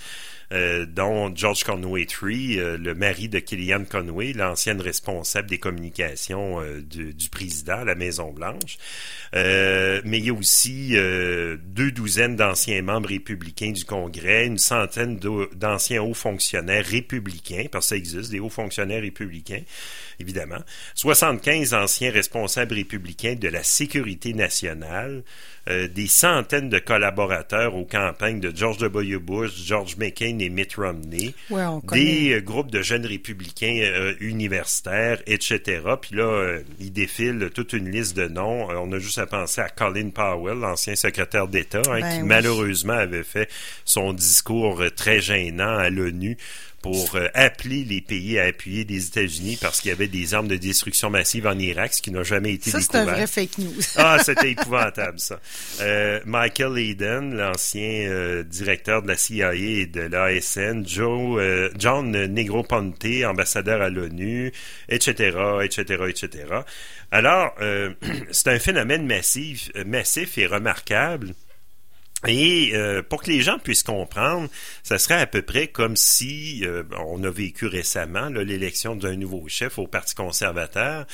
Euh, 0.52 0.86
dont 0.86 1.36
George 1.36 1.64
Conway 1.64 2.06
Tree, 2.06 2.60
euh, 2.60 2.78
le 2.78 2.94
mari 2.94 3.30
de 3.30 3.40
Kellyanne 3.40 3.88
Conway, 3.88 4.34
l'ancienne 4.34 4.80
responsable 4.80 5.50
des 5.50 5.58
communications 5.58 6.62
euh, 6.62 6.82
du, 6.82 7.16
du, 7.16 7.30
président 7.30 7.80
à 7.80 7.84
la 7.84 7.96
Maison-Blanche. 7.96 8.78
mais 9.34 10.20
il 10.20 10.26
y 10.26 10.30
a 10.30 10.34
aussi 10.34 10.96
deux 10.96 11.92
douzaines 11.92 12.36
d'anciens 12.36 12.82
membres 12.82 13.10
républicains 13.10 13.72
du 13.72 13.86
Congrès, 13.86 14.46
une 14.46 14.58
centaine 14.58 15.20
d'anciens 15.56 16.02
hauts 16.02 16.14
fonctionnaires 16.14 16.86
républicains, 16.86 17.66
parce 17.72 17.88
que 17.88 17.90
ça 17.90 17.96
existe, 17.96 18.32
des 18.32 18.40
hauts 18.40 18.50
fonctionnaires 18.50 19.02
républicains, 19.02 19.64
évidemment, 20.20 20.60
75 20.96 21.74
anciens 21.74 22.12
responsables 22.12 22.74
républicains 22.74 23.36
de 23.36 23.48
la 23.48 23.64
sécurité 23.64 24.34
nationale, 24.34 25.24
euh, 25.68 25.88
des 25.88 26.06
centaines 26.06 26.70
de 26.70 26.78
collaborateurs 26.78 27.76
aux 27.76 27.86
campagnes 27.86 28.40
de 28.40 28.56
George 28.56 28.78
W. 28.78 29.18
Bush, 29.18 29.52
George 29.66 29.98
McCain 29.98 30.38
et 30.40 30.50
Mitt 30.50 30.76
Romney, 30.76 31.34
des 31.92 32.34
euh, 32.34 32.42
groupes 32.42 32.70
de 32.70 32.84
jeunes 32.84 33.06
républicains 33.06 33.80
euh, 33.82 34.14
universitaires, 34.20 35.22
etc. 35.26 35.82
Puis 36.00 36.18
là, 36.18 36.60
il 36.80 36.94
défile 36.94 37.50
toute 37.54 37.74
une 37.74 37.90
liste 37.90 38.16
de 38.16 38.28
noms. 38.28 38.68
on 38.70 38.92
a 38.92 39.00
juste 39.00 39.18
à 39.18 39.26
penser 39.26 39.62
à 39.62 39.70
Colin 39.70 40.12
Powell, 40.12 40.60
l'ancien 40.60 40.96
secrétaire 40.96 41.48
d'État, 41.48 41.82
hein, 41.88 42.00
ben 42.00 42.18
qui 42.18 42.24
malheureusement 42.24 42.94
avait 42.94 43.24
fait 43.24 43.50
son 43.86 44.14
discours 44.14 44.84
très 44.96 45.20
gênant 45.20 45.78
à 45.78 45.90
l'ONU 45.90 46.38
pour 46.86 47.16
euh, 47.16 47.28
appeler 47.34 47.84
les 47.84 48.00
pays 48.00 48.38
à 48.38 48.44
appuyer 48.44 48.86
des 48.86 49.08
États-Unis 49.08 49.58
parce 49.60 49.82
qu'il 49.82 49.90
y 49.90 49.92
avait 49.92 50.08
des 50.08 50.36
armes 50.36 50.48
de 50.48 50.56
destruction 50.56 51.10
massive 51.10 51.48
en 51.48 51.58
Irak, 51.58 51.96
ce 51.96 52.02
qui 52.04 52.12
n'a 52.12 52.22
jamais 52.22 52.54
été 52.54 52.70
ça, 52.70 52.78
découvert. 52.78 53.06
Ça, 53.06 53.06
c'est 53.06 53.10
un 53.10 53.16
vrai 53.16 53.28
fake 53.28 53.58
news. 53.58 53.82
ah, 53.96 54.20
c'était 54.24 54.52
épouvantable, 54.52 55.20
ça. 55.20 55.40
Euh, 55.82 56.20
Michael 56.26 56.78
Hayden, 56.78 57.36
l'ancien 57.36 58.08
euh, 58.08 58.44
directeur 58.44 59.02
de 59.02 59.08
la 59.08 59.18
CIA 59.18 59.56
et 59.56 59.88
de 59.88 60.02
l'ASN, 60.02 60.88
Joe, 60.88 61.42
euh, 61.42 61.72
John 61.76 62.12
Negroponte, 62.12 63.04
ambassadeur 63.26 63.82
à 63.82 63.90
l'ONU, 63.90 64.52
etc., 64.88 65.36
etc., 65.64 66.04
etc. 66.08 66.30
Alors, 67.10 67.56
c'est 68.32 68.50
un 68.50 68.60
phénomène 68.60 69.08
massif, 69.08 69.72
massif 69.88 70.38
et 70.38 70.46
remarquable 70.46 71.34
et 72.28 72.72
euh, 72.74 73.04
pour 73.04 73.22
que 73.22 73.30
les 73.30 73.42
gens 73.42 73.60
puissent 73.60 73.84
comprendre, 73.84 74.50
ça 74.84 74.98
serait 74.98 75.20
à 75.20 75.28
peu 75.28 75.42
près 75.42 75.68
comme 75.68 75.96
si 75.96 76.62
euh, 76.64 76.84
on 77.06 77.24
a 77.24 77.30
vécu 77.30 77.68
récemment 77.68 78.30
l'élection 78.30 78.96
d'un 78.96 79.16
nouveau 79.16 79.48
chef 79.48 79.78
au 79.78 79.86
Parti 79.86 80.16
conservateur. 80.16 81.06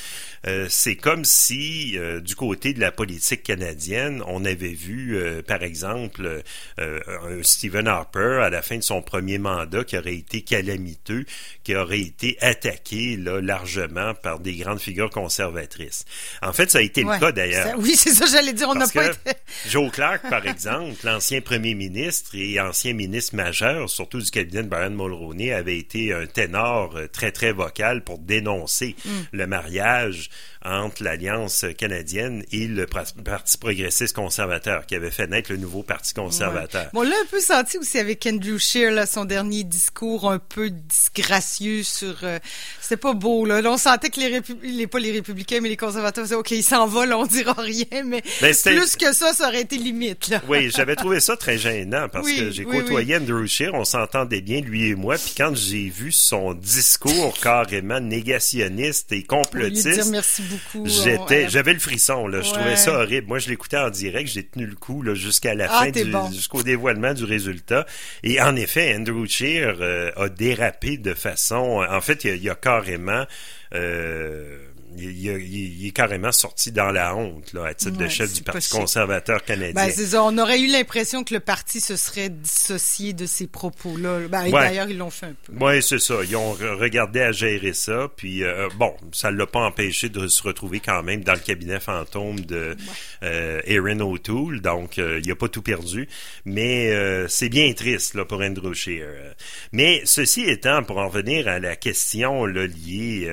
Euh, 0.46 0.66
c'est 0.70 0.96
comme 0.96 1.24
si 1.24 1.98
du 2.22 2.34
côté 2.34 2.72
de 2.72 2.80
la 2.80 2.92
politique 2.92 3.42
canadienne, 3.42 4.22
on 4.26 4.44
avait 4.44 4.68
vu, 4.68 5.18
par 5.46 5.62
exemple, 5.62 6.42
un 6.78 7.42
Stephen 7.42 7.86
Harper 7.86 8.40
à 8.42 8.50
la 8.50 8.62
fin 8.62 8.76
de 8.76 8.82
son 8.82 9.02
premier 9.02 9.38
mandat 9.38 9.84
qui 9.84 9.98
aurait 9.98 10.14
été 10.14 10.42
calamiteux, 10.42 11.24
qui 11.64 11.74
aurait 11.74 12.00
été 12.00 12.38
attaqué 12.40 13.16
là, 13.16 13.40
largement 13.40 14.14
par 14.14 14.38
des 14.38 14.54
grandes 14.54 14.80
figures 14.80 15.10
conservatrices. 15.10 16.04
En 16.40 16.52
fait, 16.52 16.70
ça 16.70 16.78
a 16.78 16.82
été 16.82 17.02
le 17.02 17.18
cas 17.18 17.32
d'ailleurs. 17.32 17.74
Oui, 17.78 17.94
c'est 17.96 18.12
ça, 18.14 18.26
j'allais 18.26 18.52
dire. 18.52 18.68
On 18.68 18.74
n'a 18.74 18.88
pas 18.88 19.06
été... 19.06 19.32
Joe 19.68 19.90
Clark, 19.90 20.28
par 20.28 20.46
exemple 20.46 20.91
l'ancien 21.04 21.40
premier 21.40 21.74
ministre 21.74 22.30
et 22.34 22.60
ancien 22.60 22.92
ministre 22.92 23.36
majeur, 23.36 23.88
surtout 23.90 24.20
du 24.20 24.30
cabinet 24.30 24.62
de 24.62 24.68
Brian 24.68 24.90
Mulroney, 24.90 25.52
avait 25.52 25.78
été 25.78 26.12
un 26.12 26.26
ténor 26.26 26.96
euh, 26.96 27.06
très, 27.06 27.32
très 27.32 27.52
vocal 27.52 28.04
pour 28.04 28.18
dénoncer 28.18 28.96
mm. 29.04 29.10
le 29.32 29.46
mariage 29.46 30.30
entre 30.64 31.02
l'Alliance 31.02 31.64
canadienne 31.76 32.44
et 32.52 32.68
le 32.68 32.86
Parti 32.86 33.58
progressiste 33.58 34.14
conservateur, 34.14 34.86
qui 34.86 34.94
avait 34.94 35.10
fait 35.10 35.26
naître 35.26 35.50
le 35.50 35.58
nouveau 35.58 35.82
Parti 35.82 36.14
conservateur. 36.14 36.88
Bon, 36.92 37.02
là, 37.02 37.14
un 37.20 37.26
peu 37.26 37.40
senti 37.40 37.78
aussi 37.78 37.98
avec 37.98 38.24
Andrew 38.26 38.58
Scheer, 38.58 38.92
là, 38.92 39.06
son 39.06 39.24
dernier 39.24 39.64
discours 39.64 40.30
un 40.30 40.38
peu 40.38 40.70
disgracieux 40.70 41.82
sur... 41.82 42.16
Euh, 42.22 42.38
c'était 42.80 42.96
pas 42.96 43.12
beau, 43.12 43.44
là. 43.44 43.60
là. 43.60 43.72
On 43.72 43.76
sentait 43.76 44.10
que 44.10 44.20
les, 44.20 44.40
les, 44.62 44.86
pas 44.86 44.98
les 44.98 45.12
républicains, 45.12 45.60
mais 45.60 45.68
les 45.68 45.76
conservateurs 45.76 46.24
disaient, 46.24 46.36
OK, 46.36 46.50
ils 46.52 46.62
s'en 46.62 46.86
vont, 46.86 47.10
on 47.12 47.26
dira 47.26 47.54
rien, 47.58 48.04
mais 48.04 48.22
ben, 48.40 48.54
plus 48.54 48.96
que 48.96 49.12
ça, 49.12 49.32
ça 49.32 49.48
aurait 49.48 49.62
été 49.62 49.76
limite, 49.76 50.28
là. 50.28 50.42
Oui, 50.48 50.70
j'avais 50.82 50.96
trouvé 50.96 51.20
ça 51.20 51.36
très 51.36 51.58
gênant 51.58 52.08
parce 52.08 52.28
que 52.28 52.50
j'ai 52.50 52.64
côtoyé 52.64 53.16
Andrew 53.16 53.46
Scheer, 53.46 53.72
on 53.72 53.84
s'entendait 53.84 54.40
bien, 54.40 54.60
lui 54.60 54.88
et 54.88 54.96
moi, 54.96 55.14
puis 55.14 55.32
quand 55.36 55.54
j'ai 55.54 55.88
vu 55.88 56.10
son 56.10 56.54
discours 56.54 57.38
carrément 57.40 58.00
négationniste 58.00 59.12
et 59.12 59.22
complotiste... 59.22 60.10
Merci 60.10 60.42
beaucoup. 60.42 60.84
J'étais, 60.88 61.48
j'avais 61.48 61.72
le 61.72 61.78
frisson, 61.78 62.26
là. 62.26 62.40
Je 62.40 62.50
trouvais 62.50 62.76
ça 62.76 62.98
horrible. 62.98 63.28
Moi, 63.28 63.38
je 63.38 63.48
l'écoutais 63.48 63.76
en 63.76 63.90
direct, 63.90 64.28
j'ai 64.28 64.44
tenu 64.44 64.66
le 64.66 64.74
coup, 64.74 65.02
là, 65.02 65.14
jusqu'à 65.14 65.54
la 65.54 65.68
ah, 65.70 65.84
fin, 65.84 66.32
jusqu'au 66.32 66.64
dévoilement 66.64 67.14
du 67.14 67.24
résultat. 67.24 67.86
Et 68.24 68.40
en 68.40 68.56
effet, 68.56 68.92
Andrew 68.96 69.24
Scheer 69.26 69.76
euh, 69.80 70.10
a 70.16 70.28
dérapé 70.28 70.96
de 70.96 71.14
façon... 71.14 71.86
En 71.88 72.00
fait, 72.00 72.24
il 72.24 72.42
y 72.42 72.50
a, 72.50 72.56
carrément... 72.56 73.24
Euh, 73.72 74.58
il, 74.98 75.86
est 75.86 75.90
carrément 75.90 76.32
sorti 76.32 76.72
dans 76.72 76.90
la 76.90 77.14
honte 77.14 77.52
là, 77.52 77.66
à 77.66 77.74
titre 77.74 77.96
de 77.96 78.08
chef 78.08 78.32
du 78.32 78.42
Parti 78.42 78.68
conservateur 78.70 79.42
canadien. 79.44 79.72
Ben, 79.74 79.90
ça. 79.90 80.22
On 80.22 80.36
aurait 80.38 80.60
eu 80.60 80.66
l'impression 80.66 81.24
que 81.24 81.34
le 81.34 81.40
parti 81.40 81.80
se 81.80 81.96
serait 81.96 82.28
dissocié 82.28 83.12
de 83.12 83.26
ces 83.26 83.46
propos-là. 83.46 84.28
Ben, 84.28 84.50
D'ailleurs, 84.50 84.88
ils 84.88 84.98
l'ont 84.98 85.10
fait 85.10 85.26
un 85.26 85.34
peu. 85.44 85.52
Oui, 85.60 85.82
c'est 85.82 85.98
ça. 85.98 86.16
Ils 86.28 86.36
ont 86.36 86.52
regardé 86.52 87.20
à 87.20 87.32
gérer 87.32 87.72
ça. 87.72 88.08
Puis, 88.16 88.44
euh, 88.44 88.68
bon, 88.76 88.94
ça 89.12 89.30
ne 89.30 89.36
l'a 89.36 89.46
pas 89.46 89.60
empêché 89.60 90.08
de 90.08 90.26
se 90.28 90.42
retrouver 90.42 90.80
quand 90.80 91.02
même 91.02 91.24
dans 91.24 91.34
le 91.34 91.40
cabinet 91.40 91.80
fantôme 91.80 92.40
de 92.40 92.76
euh, 93.22 93.60
Erin 93.64 94.00
O'Toole. 94.00 94.60
Donc, 94.60 94.98
euh, 94.98 95.20
il 95.22 95.28
n'a 95.28 95.36
pas 95.36 95.48
tout 95.48 95.62
perdu. 95.62 96.08
Mais 96.44 96.92
c'est 97.28 97.48
bien 97.48 97.72
triste 97.72 98.14
là, 98.14 98.24
pour 98.24 98.40
Andrew 98.40 98.74
Scheer. 98.74 99.34
Mais 99.72 100.02
ceci 100.04 100.42
étant, 100.42 100.82
pour 100.82 100.98
en 100.98 101.08
venir 101.08 101.48
à 101.48 101.58
la 101.58 101.76
question 101.76 102.46
là, 102.46 102.66
liée 102.66 103.30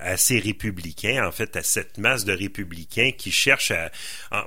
à 0.00 0.16
ces 0.16 0.38
républicains, 0.38 0.97
en 1.04 1.32
fait, 1.32 1.56
à 1.56 1.62
cette 1.62 1.98
masse 1.98 2.24
de 2.24 2.32
républicains 2.32 3.12
qui 3.16 3.30
cherchent 3.30 3.72
à... 3.72 3.90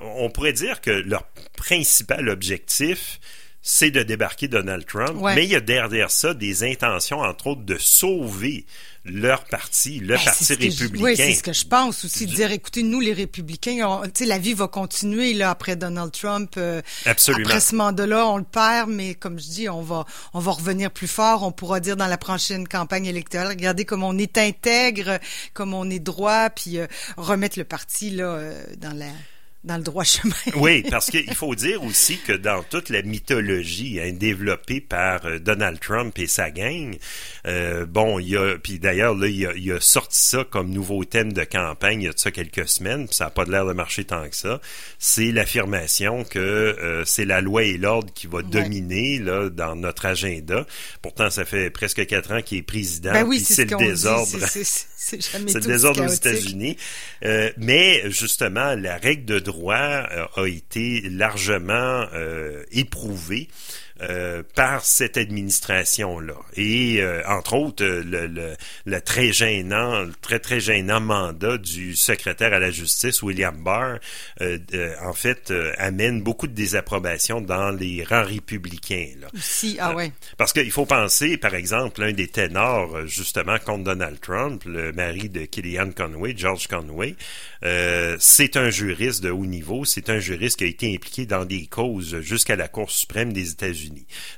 On 0.02 0.30
pourrait 0.30 0.52
dire 0.52 0.80
que 0.80 0.90
leur 0.90 1.24
principal 1.56 2.28
objectif, 2.28 3.20
c'est 3.62 3.92
de 3.92 4.02
débarquer 4.02 4.48
Donald 4.48 4.84
Trump, 4.84 5.22
mais 5.22 5.44
il 5.44 5.50
y 5.50 5.56
a 5.56 5.60
derrière 5.60 6.10
ça 6.10 6.34
des 6.34 6.64
intentions, 6.64 7.20
entre 7.20 7.46
autres, 7.46 7.62
de 7.62 7.78
sauver 7.78 8.66
leur 9.04 9.44
parti, 9.44 9.98
le 10.00 10.14
ben, 10.16 10.24
parti 10.24 10.54
républicain. 10.54 11.04
oui, 11.04 11.16
c'est 11.16 11.34
ce 11.34 11.42
que 11.42 11.52
je 11.52 11.64
pense 11.64 12.04
aussi, 12.04 12.26
de 12.26 12.34
dire, 12.34 12.50
écoutez, 12.52 12.82
nous, 12.82 13.00
les 13.00 13.12
républicains, 13.12 14.02
sais, 14.14 14.26
la 14.26 14.38
vie 14.38 14.54
va 14.54 14.68
continuer 14.68 15.34
là 15.34 15.50
après 15.50 15.76
Donald 15.76 16.12
Trump. 16.12 16.54
Euh, 16.56 16.82
Absolument. 17.04 17.48
Après 17.48 17.60
ce 17.60 17.74
mandat-là, 17.74 18.26
on 18.26 18.36
le 18.36 18.44
perd, 18.44 18.90
mais 18.90 19.14
comme 19.14 19.38
je 19.38 19.46
dis, 19.46 19.68
on 19.68 19.82
va, 19.82 20.06
on 20.34 20.40
va 20.40 20.52
revenir 20.52 20.90
plus 20.90 21.08
fort. 21.08 21.42
On 21.42 21.52
pourra 21.52 21.80
dire 21.80 21.96
dans 21.96 22.06
la 22.06 22.18
prochaine 22.18 22.66
campagne 22.66 23.06
électorale, 23.06 23.48
regardez 23.48 23.84
comme 23.84 24.02
on 24.02 24.16
est 24.18 24.38
intègre, 24.38 25.18
comme 25.52 25.74
on 25.74 25.88
est 25.90 26.00
droit, 26.00 26.50
puis 26.50 26.78
euh, 26.78 26.86
remettre 27.16 27.58
le 27.58 27.64
parti 27.64 28.10
là 28.10 28.24
euh, 28.24 28.64
dans 28.78 28.96
la 28.96 29.06
dans 29.64 29.76
le 29.76 29.82
droit 29.82 30.02
chemin. 30.02 30.34
oui, 30.56 30.82
parce 30.90 31.10
qu'il 31.10 31.34
faut 31.34 31.54
dire 31.54 31.82
aussi 31.84 32.18
que 32.18 32.32
dans 32.32 32.62
toute 32.64 32.88
la 32.88 33.02
mythologie 33.02 34.00
hein, 34.00 34.12
développée 34.12 34.80
par 34.80 35.24
euh, 35.24 35.38
Donald 35.38 35.78
Trump 35.78 36.18
et 36.18 36.26
sa 36.26 36.50
gang, 36.50 36.96
euh, 37.46 37.86
bon, 37.86 38.18
il 38.18 38.30
y 38.30 38.36
a, 38.36 38.58
puis 38.58 38.80
d'ailleurs 38.80 39.14
là, 39.14 39.28
il 39.28 39.46
a, 39.46 39.52
il 39.54 39.72
a, 39.72 39.80
sorti 39.80 40.18
ça 40.18 40.44
comme 40.48 40.70
nouveau 40.70 41.04
thème 41.04 41.32
de 41.32 41.44
campagne 41.44 42.02
il 42.02 42.04
y 42.06 42.08
a 42.08 42.12
de 42.12 42.18
ça 42.18 42.30
quelques 42.30 42.68
semaines, 42.68 43.06
puis 43.06 43.14
ça 43.14 43.24
n'a 43.24 43.30
pas 43.30 43.44
l'air 43.44 43.64
de 43.64 43.72
marcher 43.72 44.04
tant 44.04 44.28
que 44.28 44.36
ça. 44.36 44.60
C'est 44.98 45.30
l'affirmation 45.30 46.24
que 46.24 46.38
euh, 46.38 47.04
c'est 47.04 47.24
la 47.24 47.40
loi 47.40 47.62
et 47.62 47.78
l'ordre 47.78 48.12
qui 48.12 48.26
va 48.26 48.42
dominer 48.42 49.18
là 49.18 49.48
dans 49.48 49.76
notre 49.76 50.06
agenda. 50.06 50.66
Pourtant, 51.02 51.30
ça 51.30 51.44
fait 51.44 51.70
presque 51.70 52.04
quatre 52.06 52.32
ans 52.32 52.42
qu'il 52.42 52.58
est 52.58 52.62
président, 52.62 53.12
ben 53.12 53.24
oui, 53.24 53.38
c'est 53.38 53.70
le 53.70 53.76
désordre. 53.76 54.38
C'est 55.04 55.18
le 55.36 55.60
désordre 55.60 56.04
aux 56.04 56.08
États-Unis. 56.08 56.76
Euh, 57.24 57.50
mais 57.56 58.08
justement, 58.10 58.76
la 58.76 58.96
règle 58.96 59.24
de 59.24 59.38
droit 59.40 59.51
euh, 60.10 60.26
a 60.36 60.46
été 60.46 61.02
largement 61.02 62.06
euh, 62.14 62.64
éprouvée 62.72 63.48
euh, 64.10 64.42
par 64.56 64.84
cette 64.84 65.16
administration-là. 65.16 66.34
Et 66.56 67.00
euh, 67.00 67.22
entre 67.28 67.54
autres, 67.54 67.84
euh, 67.84 68.02
le, 68.02 68.56
le, 68.84 69.00
très 69.00 69.32
gênant, 69.32 70.06
très 70.20 70.40
très 70.40 70.58
gênant 70.58 71.00
mandat 71.00 71.56
du 71.56 71.94
secrétaire 71.94 72.52
à 72.52 72.58
la 72.58 72.70
justice, 72.70 73.22
William 73.22 73.56
Barr, 73.62 73.98
en 75.02 75.12
fait, 75.12 75.52
amène 75.78 76.22
beaucoup 76.22 76.46
de 76.46 76.52
désapprobation 76.52 77.40
dans 77.40 77.70
les 77.70 78.02
rangs 78.02 78.24
républicains. 78.24 79.10
Là. 79.20 79.28
Si, 79.34 79.76
ah 79.78 79.94
ouais. 79.94 80.12
parce 80.36 80.52
qu'il 80.52 80.70
faut 80.70 80.86
penser, 80.86 81.36
par 81.36 81.54
exemple, 81.54 82.02
un 82.02 82.12
des 82.12 82.28
ténors, 82.28 83.06
justement, 83.06 83.58
contre 83.58 83.84
Donald 83.84 84.20
Trump, 84.20 84.62
le 84.64 84.92
mari 84.92 85.28
de 85.28 85.44
Kellyanne 85.44 85.94
Conway, 85.94 86.34
George 86.36 86.66
Conway, 86.66 87.14
c'est 88.18 88.56
un 88.56 88.70
juriste 88.70 89.22
de 89.22 89.30
haut 89.30 89.46
niveau, 89.46 89.84
c'est 89.84 90.10
un 90.10 90.18
juriste 90.18 90.58
qui 90.58 90.64
a 90.64 90.68
été 90.68 90.94
impliqué 90.94 91.26
dans 91.26 91.44
des 91.44 91.66
causes 91.66 92.20
jusqu'à 92.20 92.56
la 92.56 92.68
Cour 92.68 92.90
suprême 92.90 93.32
des 93.32 93.50
États-Unis. 93.50 93.91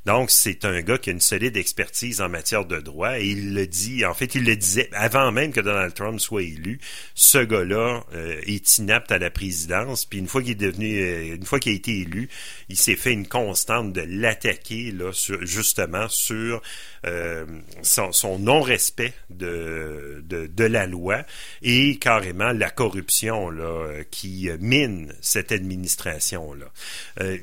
Donc, 0.06 0.30
c'est 0.30 0.64
un 0.64 0.80
gars 0.82 0.98
qui 0.98 1.10
a 1.10 1.12
une 1.12 1.20
solide 1.20 1.56
expertise 1.56 2.20
en 2.20 2.28
matière 2.28 2.64
de 2.64 2.80
droit 2.80 3.18
et 3.18 3.26
il 3.26 3.54
le 3.54 3.66
dit, 3.66 4.04
en 4.04 4.14
fait, 4.14 4.34
il 4.34 4.44
le 4.44 4.56
disait 4.56 4.88
avant 4.92 5.32
même 5.32 5.52
que 5.52 5.60
Donald 5.60 5.94
Trump 5.94 6.20
soit 6.20 6.42
élu, 6.42 6.80
ce 7.14 7.38
gars-là 7.38 8.04
euh, 8.14 8.40
est 8.46 8.78
inapte 8.78 9.12
à 9.12 9.18
la 9.18 9.30
présidence. 9.30 10.04
Puis 10.04 10.18
une 10.18 10.28
fois 10.28 10.42
qu'il 10.42 10.52
est 10.52 10.54
devenu, 10.54 11.00
euh, 11.00 11.36
une 11.36 11.44
fois 11.44 11.58
qu'il 11.58 11.72
a 11.72 11.74
été 11.76 12.00
élu, 12.00 12.28
il 12.68 12.76
s'est 12.76 12.96
fait 12.96 13.12
une 13.12 13.26
constante 13.26 13.92
de 13.92 14.02
l'attaquer 14.06 14.92
là, 14.92 15.10
justement 15.42 16.08
sur 16.08 16.62
euh, 17.06 17.44
son, 17.82 18.38
non-respect 18.38 19.12
de, 19.30 20.22
la 20.58 20.86
loi 20.86 21.24
et 21.62 21.98
carrément 21.98 22.52
la 22.52 22.70
corruption 22.70 23.50
qui 24.10 24.48
mine 24.60 25.12
cette 25.20 25.52
administration-là. 25.52 26.66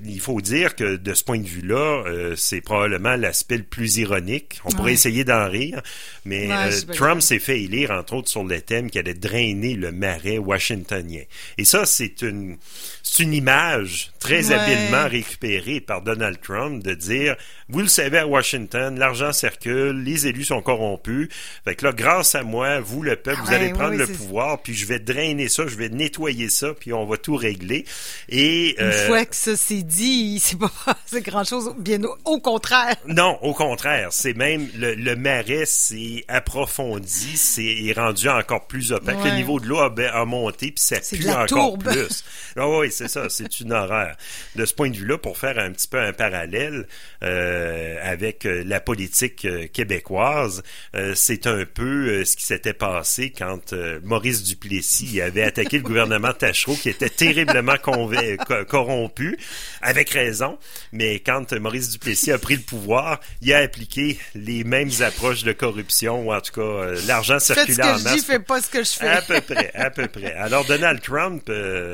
Il 0.04 0.20
faut 0.20 0.42
dire 0.42 0.76
que 0.76 0.96
de 0.96 1.14
ce 1.14 1.24
point 1.24 1.40
de 1.40 1.48
vue-là, 1.48 1.91
euh, 1.92 2.36
c'est 2.36 2.62
probablement 2.62 3.16
l'aspect 3.16 3.58
le 3.58 3.64
plus 3.64 3.98
ironique. 3.98 4.60
On 4.66 4.72
pourrait 4.72 4.94
essayer 4.94 5.24
d'en 5.24 5.50
rire, 5.50 5.82
mais 6.26 6.50
Trump 6.94 7.22
s'est 7.22 7.40
fait 7.40 7.62
élire, 7.62 7.92
entre 7.92 8.14
autres, 8.14 8.30
sur 8.30 8.44
le 8.44 8.62
thème 8.62 8.90
qui 8.90 9.00
allait 9.00 9.14
drainer 9.14 9.76
le 9.76 9.92
marais 9.92 10.38
washingtonien. 10.38 11.24
Et 11.58 11.66
ça, 11.66 11.86
c'est 11.86 12.22
une, 12.22 12.58
c'est 13.04 13.24
une 13.24 13.34
image 13.34 14.12
très 14.20 14.52
habilement 14.52 15.08
récupérée 15.08 15.82
par 15.82 16.02
Donald 16.02 16.40
Trump 16.42 16.84
de 16.84 16.94
dire, 16.94 17.36
vous 17.70 17.80
le 17.80 17.88
savez 17.88 18.20
à 18.20 18.28
Washington, 18.28 18.98
l'argent 18.98 19.32
circule, 19.34 20.04
les 20.04 20.28
élus 20.28 20.46
sont 20.46 20.62
corrompus. 20.62 21.30
Fait 21.64 21.76
que 21.76 21.86
là, 21.86 21.94
grâce 21.94 22.36
à 22.36 22.44
moi, 22.44 22.80
vous, 22.80 23.02
le 23.02 23.16
peuple, 23.16 23.42
vous 23.46 23.54
allez 23.54 23.70
prendre 23.70 23.96
le 23.96 24.08
pouvoir, 24.08 24.62
puis 24.62 24.74
je 24.74 24.86
vais 24.86 25.00
drainer 25.00 25.50
ça, 25.50 25.66
je 25.68 25.76
vais 25.76 25.90
nettoyer 25.90 26.50
ça, 26.50 26.74
puis 26.74 26.94
on 26.94 27.06
va 27.06 27.18
tout 27.18 27.36
régler. 27.36 27.86
Et 28.30 28.80
une 28.80 28.88
euh, 28.88 29.08
fois 29.08 29.26
que 29.26 29.36
ça 29.36 29.56
s'est 29.56 29.84
dit, 29.84 30.40
c'est 30.44 30.58
pas 30.58 30.72
c'est 31.06 31.22
grand 31.22 31.44
chose. 31.44 31.74
Bien 31.82 32.02
au, 32.26 32.40
contraire. 32.40 32.96
Non, 33.08 33.38
au 33.42 33.54
contraire, 33.54 34.10
c'est 34.12 34.36
même 34.36 34.68
le, 34.76 34.94
le 34.94 35.16
marais 35.16 35.66
s'est 35.66 36.24
approfondi, 36.28 37.38
c'est 37.38 37.94
rendu 37.96 38.30
encore 38.30 38.68
plus 38.68 38.92
opaque. 38.92 39.24
Le 39.24 39.32
niveau 39.32 39.60
de 39.60 39.66
l'eau 39.66 39.80
a, 39.80 39.92
a, 40.14 40.26
monté, 40.26 40.72
puis 40.72 40.84
ça 40.84 40.98
pue 41.00 41.30
encore 41.30 41.78
plus. 41.78 42.24
Ah 42.56 42.68
oui, 42.68 42.92
c'est 42.92 43.08
ça, 43.08 43.30
c'est 43.30 43.60
une 43.60 43.74
horreur. 43.74 44.16
De 44.56 44.66
ce 44.66 44.74
point 44.74 44.90
de 44.90 44.98
vue-là, 44.98 45.18
pour 45.18 45.38
faire 45.38 45.58
un 45.58 45.72
petit 45.72 45.88
peu 45.88 46.00
un 46.00 46.14
parallèle 46.14 46.88
euh, 47.24 47.98
avec 48.04 48.46
euh, 48.46 48.64
la 48.66 48.80
politique 48.80 49.46
euh, 49.46 49.68
québécoise, 49.68 50.64
c'est 51.16 51.48
un 51.48 51.66
peu 51.66 52.24
ce 52.26 52.36
qui 52.36 52.44
s'était 52.44 52.74
passé 52.74 53.32
quand 53.36 53.74
Maurice 54.04 54.44
Duplessis 54.44 55.22
avait 55.22 55.44
attaqué 55.44 55.78
le 55.78 55.84
gouvernement 55.84 56.34
Tachereau, 56.34 56.76
qui 56.76 56.90
était 56.90 57.10
terriblement 57.10 57.76
corrompu, 58.68 59.38
avec 59.82 60.10
raison. 60.10 60.58
Mais 60.92 61.20
quand 61.20 61.54
Maurice 61.54 61.71
Duplessis 61.80 62.32
a 62.32 62.38
pris 62.38 62.56
le 62.56 62.62
pouvoir, 62.62 63.20
il 63.42 63.54
a 63.54 63.60
appliqué 63.60 64.18
les 64.36 64.64
mêmes 64.64 64.92
approches 65.02 65.44
de 65.44 65.52
corruption, 65.52 66.28
ou 66.28 66.34
en 66.34 66.42
tout 66.42 66.54
cas, 66.54 66.92
l'argent 67.08 67.40
circulait 67.40 67.84
en 67.84 68.00
masse. 68.00 68.08
Je 68.08 68.14
dis, 68.16 68.26
fais 68.26 68.40
pas 68.40 68.62
ce 68.62 68.70
que 68.70 68.84
je 68.84 68.92
fais. 68.92 69.08
À 69.08 69.22
peu 69.22 69.42
près, 69.42 69.72
à 69.74 69.90
peu 69.90 70.08
près. 70.08 70.34
Alors 70.34 70.66
Donald 70.66 71.02
Trump, 71.02 71.50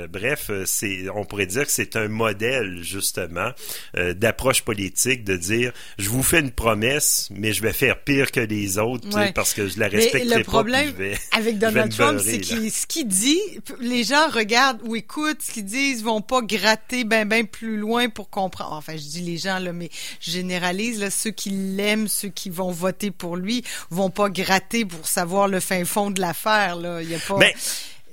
bref, 0.10 0.52
c'est, 0.66 1.06
on 1.14 1.26
pourrait 1.26 1.46
dire 1.46 1.66
que 1.66 1.72
c'est 1.72 1.96
un 1.96 2.08
modèle 2.08 2.80
justement 2.82 3.52
euh, 3.98 4.14
d'approche 4.14 4.64
politique 4.64 5.24
de 5.24 5.36
dire 5.36 5.72
je 5.98 6.10
vous 6.10 6.24
fais 6.24 6.40
une 6.40 6.52
promesse, 6.52 7.30
mais 7.32 7.54
je 7.54 7.62
vais 7.62 7.74
faire 7.74 8.02
pire 8.04 8.32
que 8.32 8.40
les 8.40 8.78
autres 8.78 9.08
parce 9.34 9.54
que 9.54 9.68
je 9.68 9.80
la 9.80 9.88
respecterai 9.88 10.38
le 10.40 10.44
problème 10.44 10.94
avec 11.32 11.60
Donald 11.60 11.94
Trump, 11.96 12.20
c'est 12.24 12.40
qu'il 12.40 12.72
ce 12.72 12.88
qu'il 12.88 13.08
dit, 13.08 13.40
les 13.80 14.04
gens 14.04 14.30
regardent 14.30 14.82
ou 14.84 14.96
écoutent 14.96 15.42
ce 15.42 15.52
qu'ils 15.52 15.66
disent, 15.66 16.04
vont 16.04 16.22
pas 16.22 16.42
gratter 16.42 17.04
ben 17.04 17.28
ben 17.28 17.46
plus 17.46 17.78
loin 17.78 18.10
pour 18.10 18.30
comprendre. 18.30 18.74
Enfin, 18.74 18.94
je 18.94 19.04
dis 19.04 19.22
les 19.22 19.38
gens 19.38 19.60
mais 19.74 19.90
je 20.20 20.32
généralise 20.32 21.10
ceux 21.10 21.32
qui 21.32 21.50
l'aiment, 21.50 22.08
ceux 22.08 22.30
qui 22.30 22.50
vont 22.50 22.72
voter 22.72 23.12
pour 23.12 23.36
lui, 23.36 23.64
vont 23.90 24.10
pas 24.10 24.30
gratter 24.30 24.86
pour 24.86 25.08
savoir 25.08 25.48
le 25.48 25.60
fin 25.60 25.84
fond 25.86 26.12
de 26.12 26.22
l'affaire. 26.22 26.78
Il 27.02 27.14
a 27.14 27.20
pas. 27.20 27.40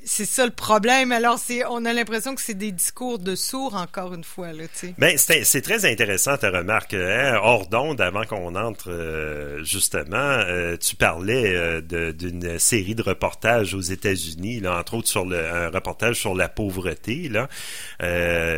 C'est 0.07 0.27
ça 0.27 0.45
le 0.45 0.53
problème. 0.53 1.13
Alors, 1.13 1.39
c'est, 1.39 1.65
on 1.65 1.85
a 1.87 1.93
l'impression 1.95 2.35
que 2.35 2.43
c'est 2.43 2.55
des 2.55 2.73
discours 2.73 3.19
de 3.19 3.35
sourds, 3.35 3.75
encore 3.75 4.13
une 4.13 4.25
fois. 4.25 4.53
Là, 4.53 4.65
ben, 4.99 5.17
c'est, 5.17 5.63
très 5.63 5.91
intéressant 5.91 6.37
ta 6.37 6.51
remarque. 6.51 6.93
Hein? 6.93 7.39
Hors 7.43 7.67
d'onde, 7.69 8.01
avant 8.03 8.25
qu'on 8.25 8.55
entre, 8.55 8.91
euh, 8.91 9.65
justement, 9.65 10.17
euh, 10.17 10.77
tu 10.77 10.95
parlais 10.95 11.55
euh, 11.57 11.81
d'une 12.13 12.59
série 12.59 12.95
de 12.95 13.03
reportages 13.03 13.73
aux 13.73 13.81
États-Unis, 13.81 14.61
là, 14.61 14.79
entre 14.79 14.95
autres 14.95 15.09
sur 15.09 15.25
le, 15.25 15.39
un 15.39 15.71
reportage 15.71 16.21
sur 16.21 16.35
la 16.35 16.49
pauvreté, 16.49 17.31
là, 17.31 17.49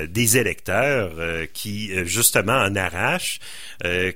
des 0.07 0.39
électeurs 0.39 1.13
qui, 1.53 1.93
justement, 2.05 2.57
en 2.57 2.75
arrachent, 2.75 3.39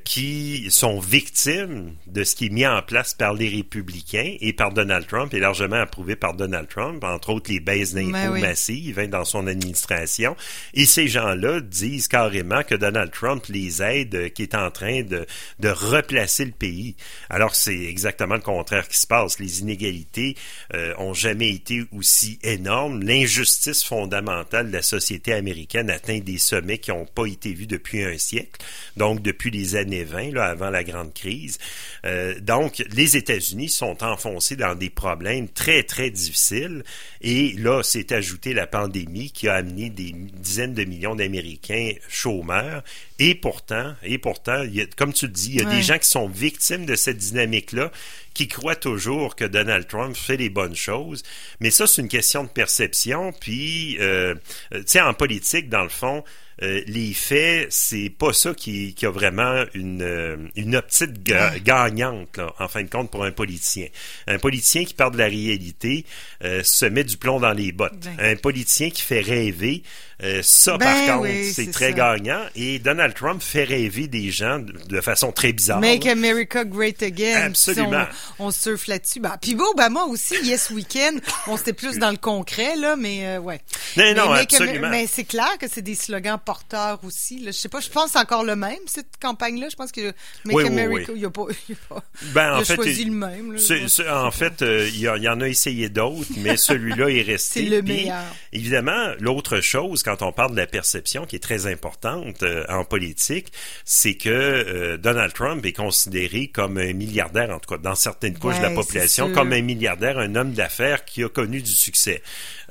qui 0.05 0.71
sont 0.71 0.99
victimes 0.99 1.95
de 2.07 2.25
ce 2.25 2.35
qui 2.35 2.47
est 2.47 2.51
mis 2.51 2.67
en 2.67 2.83
place 2.83 3.15
par 3.15 3.35
les 3.35 3.49
républicains 3.49 4.37
et 4.41 4.53
par 4.53 4.73
Donald 4.73 5.07
Trump, 5.07 5.33
et 5.35 5.39
largement 5.39 5.77
approuvé 5.77 6.17
par 6.17 6.35
Donald 6.35 6.69
Trump, 6.69 7.03
entre 7.21 7.31
autres 7.31 7.53
les 7.53 7.61
baisses 7.61 7.93
d'impôts 7.93 8.13
ben 8.13 8.41
massives 8.41 8.99
hein, 8.99 9.09
dans 9.09 9.27
son 9.27 9.47
administration. 9.47 10.37
Et 10.73 10.87
ces 10.87 11.07
gens-là 11.07 11.61
disent 11.61 12.09
carrément 12.09 12.63
que 12.63 12.75
Donald 12.75 13.11
Trump 13.11 13.45
les 13.51 13.83
aide, 13.83 14.15
euh, 14.15 14.29
qui 14.31 14.43
est 14.43 14.55
en 14.55 14.71
train 14.71 15.03
de, 15.03 15.27
de 15.59 15.69
replacer 15.69 16.47
le 16.47 16.53
pays. 16.53 16.97
Alors 17.29 17.55
c'est 17.55 17.77
exactement 17.77 18.37
le 18.37 18.41
contraire 18.41 18.89
qui 18.89 18.97
se 18.97 19.07
passe. 19.07 19.39
Les 19.39 19.61
inégalités 19.61 20.35
euh, 20.75 20.95
ont 20.97 21.13
jamais 21.13 21.51
été 21.51 21.85
aussi 21.93 22.39
énormes. 22.43 23.03
L'injustice 23.03 23.85
fondamentale 23.85 24.69
de 24.69 24.73
la 24.73 24.83
société 24.83 25.35
américaine 25.35 25.91
atteint 25.91 26.21
des 26.21 26.39
sommets 26.39 26.79
qui 26.79 26.91
n'ont 26.91 27.05
pas 27.05 27.27
été 27.27 27.53
vus 27.53 27.67
depuis 27.67 28.03
un 28.03 28.17
siècle, 28.17 28.63
donc 28.97 29.21
depuis 29.21 29.51
les 29.51 29.77
années 29.77 30.05
20, 30.05 30.33
là, 30.33 30.47
avant 30.47 30.71
la 30.71 30.85
grande 30.85 31.13
crise. 31.13 31.59
Euh, 32.07 32.41
donc 32.41 32.83
les 32.93 33.19
États-Unis 33.19 33.69
sont 33.69 34.03
enfoncés 34.03 34.57
dans 34.57 34.75
des 34.75 34.89
problèmes 34.89 35.49
très, 35.49 35.83
très 35.83 36.11
difficiles. 36.11 36.83
Et 37.21 37.53
là, 37.59 37.83
s'est 37.83 38.13
ajouté 38.13 38.55
la 38.55 38.67
pandémie 38.67 39.31
qui 39.31 39.49
a 39.49 39.55
amené 39.55 39.91
des 39.91 40.13
dizaines 40.13 40.75
de 40.75 40.85
millions 40.85 41.15
d'Américains 41.15 41.93
chômeurs. 42.09 42.83
Et 43.19 43.35
pourtant, 43.35 43.95
et 44.03 44.19
pourtant, 44.19 44.63
il 44.63 44.75
y 44.75 44.81
a, 44.81 44.87
comme 44.97 45.13
tu 45.13 45.27
le 45.27 45.33
dis, 45.33 45.51
il 45.51 45.57
y 45.57 45.61
a 45.61 45.65
des 45.65 45.83
gens 45.83 45.99
qui 45.99 46.09
sont 46.09 46.29
victimes 46.29 46.87
de 46.87 46.95
cette 46.95 47.19
dynamique-là, 47.19 47.93
qui 48.33 48.49
croient 48.49 48.77
toujours 48.77 49.37
que 49.37 49.45
Donald 49.45 49.87
Trump 49.87 50.17
fait 50.17 50.37
les 50.37 50.49
bonnes 50.49 50.77
choses. 50.77 51.23
Mais 51.61 51.71
ça, 51.71 51.87
c'est 51.87 52.01
une 52.01 52.09
question 52.09 52.45
de 52.45 52.49
perception. 52.49 53.33
Puis, 53.33 53.99
euh, 54.01 54.35
tu 54.73 54.83
sais, 54.87 55.01
en 55.01 55.13
politique, 55.13 55.69
dans 55.69 55.83
le 55.83 55.91
fond, 55.91 56.25
euh, 56.63 56.83
les 56.87 57.15
faits, 57.15 57.69
c'est 57.71 58.11
pas 58.11 58.33
ça 58.33 58.55
qui, 58.55 58.95
qui, 58.95 59.07
a 59.07 59.11
vraiment 59.11 59.65
une, 59.75 60.03
euh, 60.03 60.37
une 60.57 60.77
optique 60.77 61.23
gagnante, 61.65 62.37
là, 62.37 62.53
en 62.59 62.69
fin 62.69 62.83
de 62.83 62.91
compte, 62.91 63.11
pour 63.11 63.25
un 63.25 63.33
politicien. 63.33 63.87
Un 64.27 64.39
politicien 64.39 64.85
qui 64.85 64.95
parle 64.95 65.13
de 65.13 65.19
la 65.19 65.27
réalité 65.27 66.05
euh, 66.45 66.63
se 66.63 66.85
met 66.87 67.05
du 67.05 67.17
plomb 67.17 67.41
dans 67.41 67.53
les 67.53 67.73
bottes. 67.73 67.99
Ben. 68.01 68.33
Un 68.33 68.37
politicien 68.37 68.91
qui 68.91 69.03
fait 69.03 69.21
rêver, 69.21 69.83
euh, 70.23 70.41
ça, 70.43 70.77
par 70.77 70.95
ben 70.95 71.19
contre, 71.19 71.29
c'est 71.53 71.71
très 71.71 71.95
gagnant. 71.95 72.43
Et 72.55 72.79
Donald 72.79 73.15
Trump 73.15 73.43
fait 73.43 73.65
rêver 73.65 74.07
des 74.07 74.31
gens 74.31 74.59
de, 74.59 75.01
façon 75.01 75.33
très 75.33 75.53
bizarre. 75.53 75.81
Make 75.81 76.07
America 76.07 76.65
Great 76.65 77.03
Again. 77.03 77.47
Absolument. 77.47 78.05
On, 78.39 78.47
on, 78.47 78.51
surfe 78.51 78.87
là-dessus. 78.87 79.21
Bah, 79.21 79.39
puis 79.41 79.57
Obama 79.59 80.05
aussi, 80.05 80.35
Yes 80.43 80.71
Weekend. 80.71 81.21
Bon, 81.47 81.57
c'était 81.57 81.73
plus 81.73 81.99
dans 81.99 82.11
le 82.11 82.19
concret, 82.19 82.77
là, 82.77 82.97
mais 82.97 83.27
euh, 83.27 83.39
ouais. 83.39 83.61
Non, 83.97 84.15
non, 84.15 84.33
absolument. 84.33 84.91
mais 84.91 85.07
c'est 85.07 85.25
clair 85.25 85.57
que 85.59 85.67
c'est 85.69 85.83
des 85.83 85.95
slogans 85.95 86.39
porteurs 86.51 86.99
aussi. 87.05 87.39
Là. 87.39 87.53
Je 87.53 87.57
sais 87.57 87.69
pas, 87.69 87.79
je 87.79 87.89
pense 87.89 88.17
encore 88.17 88.43
le 88.43 88.57
même, 88.57 88.81
cette 88.87 89.17
campagne-là. 89.23 89.69
Je 89.71 89.77
pense 89.77 89.93
que 89.93 90.13
Make 90.45 90.67
America, 90.67 91.13
il 91.15 91.25
a 91.25 91.31
pas, 91.31 91.45
il 91.69 91.77
a, 91.93 92.03
ben, 92.35 92.57
en 92.57 92.65
fait, 92.65 92.75
choisi 92.75 93.05
le 93.05 93.13
même. 93.13 93.53
Là, 93.53 94.27
en 94.27 94.33
fait, 94.33 94.63
euh, 94.63 94.89
il, 94.93 94.99
y, 94.99 95.29
en 95.29 95.41
a 95.41 95.49
essayé 95.49 95.89
d'autres, 95.89 96.27
mais 96.39 96.57
celui-là 96.71 97.09
est 97.09 97.23
resté. 97.23 97.63
C'est 97.63 97.71
le 97.71 97.83
meilleur. 97.83 98.25
Évidemment, 98.53 99.13
l'autre 99.21 99.61
chose, 99.61 100.03
quand 100.03 100.23
on 100.23 100.33
parle 100.33 100.51
de 100.53 100.57
la 100.57 100.67
perception 100.67 101.25
qui 101.25 101.37
est 101.37 101.41
très 101.41 101.69
importante 101.69 102.43
euh, 102.43 102.65
en 102.69 102.85
politique, 102.85 103.53
c'est 103.85 104.15
que 104.15 104.29
euh, 104.29 104.97
Donald 104.97 105.33
Trump 105.33 105.65
est 105.65 105.73
considéré 105.73 106.49
comme 106.49 106.79
un 106.79 106.93
milliardaire, 106.95 107.51
en 107.51 107.61
tout 107.61 107.77
cas 107.77 107.81
dans 107.81 107.95
certaines 107.95 108.37
couches 108.37 108.59
de 108.59 108.65
la 108.65 108.71
population, 108.71 109.33
comme 109.33 109.53
un 109.53 109.63
milliardaire, 109.63 110.19
un 110.19 110.35
homme 110.35 110.53
d'affaires 110.53 111.05
qui 111.05 111.23
a 111.23 111.29
connu 111.29 111.63
du 111.63 111.71
succès. 111.71 112.23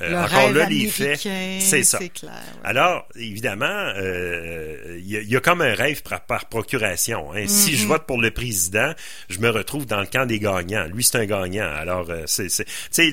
Euh, 0.02 0.24
encore 0.24 0.52
là, 0.52 0.66
les 0.70 0.88
faits, 0.88 1.20
c'est 1.20 1.84
ça. 1.84 2.00
Clair, 2.00 2.32
Alors, 2.64 3.08
évidemment, 3.16 3.69
il 3.96 5.06
y, 5.06 5.32
y, 5.32 5.36
a 5.36 5.40
comme 5.40 5.62
un 5.62 5.74
rêve 5.74 6.02
par, 6.04 6.22
par 6.22 6.46
procuration. 6.46 7.34
Hein. 7.34 7.46
Si 7.48 7.76
je 7.76 7.86
mm-hmm. 7.86 7.88
vote 7.88 8.06
pour 8.06 8.22
le 8.22 8.32
président, 8.32 8.94
je 9.30 9.40
me 9.40 9.50
retrouve 9.50 9.86
dans 9.86 10.00
le 10.00 10.08
camp 10.08 10.26
des 10.26 10.40
gagnants. 10.40 10.86
Lui, 10.94 11.04
c'est 11.04 11.18
un 11.18 11.26
gagnant. 11.26 11.70
Alors, 11.76 12.08
c'est, 12.26 12.48
tu 12.48 12.66
sais, 12.92 13.12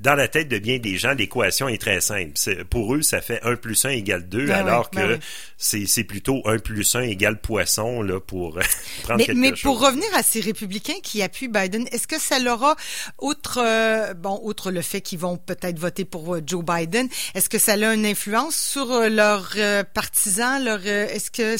dans 0.00 0.14
la 0.14 0.28
tête 0.28 0.48
de 0.48 0.58
bien 0.58 0.78
des 0.78 0.96
gens, 0.96 1.12
l'équation 1.12 1.68
est 1.68 1.80
très 1.80 2.00
simple. 2.00 2.32
Pour 2.68 2.94
eux, 2.94 3.02
ça 3.02 3.20
fait 3.20 3.40
1 3.42 3.56
plus 3.56 3.84
1 3.84 3.90
égale 3.90 4.28
2, 4.28 4.46
ben 4.46 4.54
alors 4.54 4.90
ben 4.92 5.18
que 5.18 5.24
c'est 5.56 6.04
plutôt 6.04 6.42
1 6.46 6.58
plus 6.58 6.94
1 6.94 7.02
égale 7.02 7.40
poisson 7.40 8.02
là, 8.02 8.20
pour 8.20 8.58
prendre 9.02 9.18
mais, 9.18 9.26
quelque 9.26 9.38
mais 9.38 9.52
pour 9.52 9.80
revenir 9.80 10.08
à 10.14 10.22
ces 10.22 10.40
républicains 10.40 11.00
qui 11.02 11.22
appuient 11.22 11.48
Biden, 11.48 11.86
est-ce 11.92 12.06
que 12.06 12.18
ça 12.18 12.38
leur 12.38 12.62
a, 12.64 12.76
outre, 13.20 13.58
euh, 13.62 14.14
bon, 14.14 14.40
outre 14.42 14.70
le 14.70 14.82
fait 14.82 15.00
qu'ils 15.00 15.18
vont 15.18 15.36
peut-être 15.36 15.78
voter 15.78 16.04
pour 16.04 16.34
euh, 16.34 16.40
Joe 16.44 16.64
Biden, 16.64 17.08
est-ce 17.34 17.48
que 17.48 17.58
ça 17.58 17.72
a 17.72 17.94
une 17.94 18.06
influence 18.06 18.56
sur 18.56 18.90
euh, 18.90 19.08
leurs 19.54 19.84
partisans? 19.86 20.62
Leur, 20.62 20.86
est-ce 20.86 21.30
que 21.30 21.56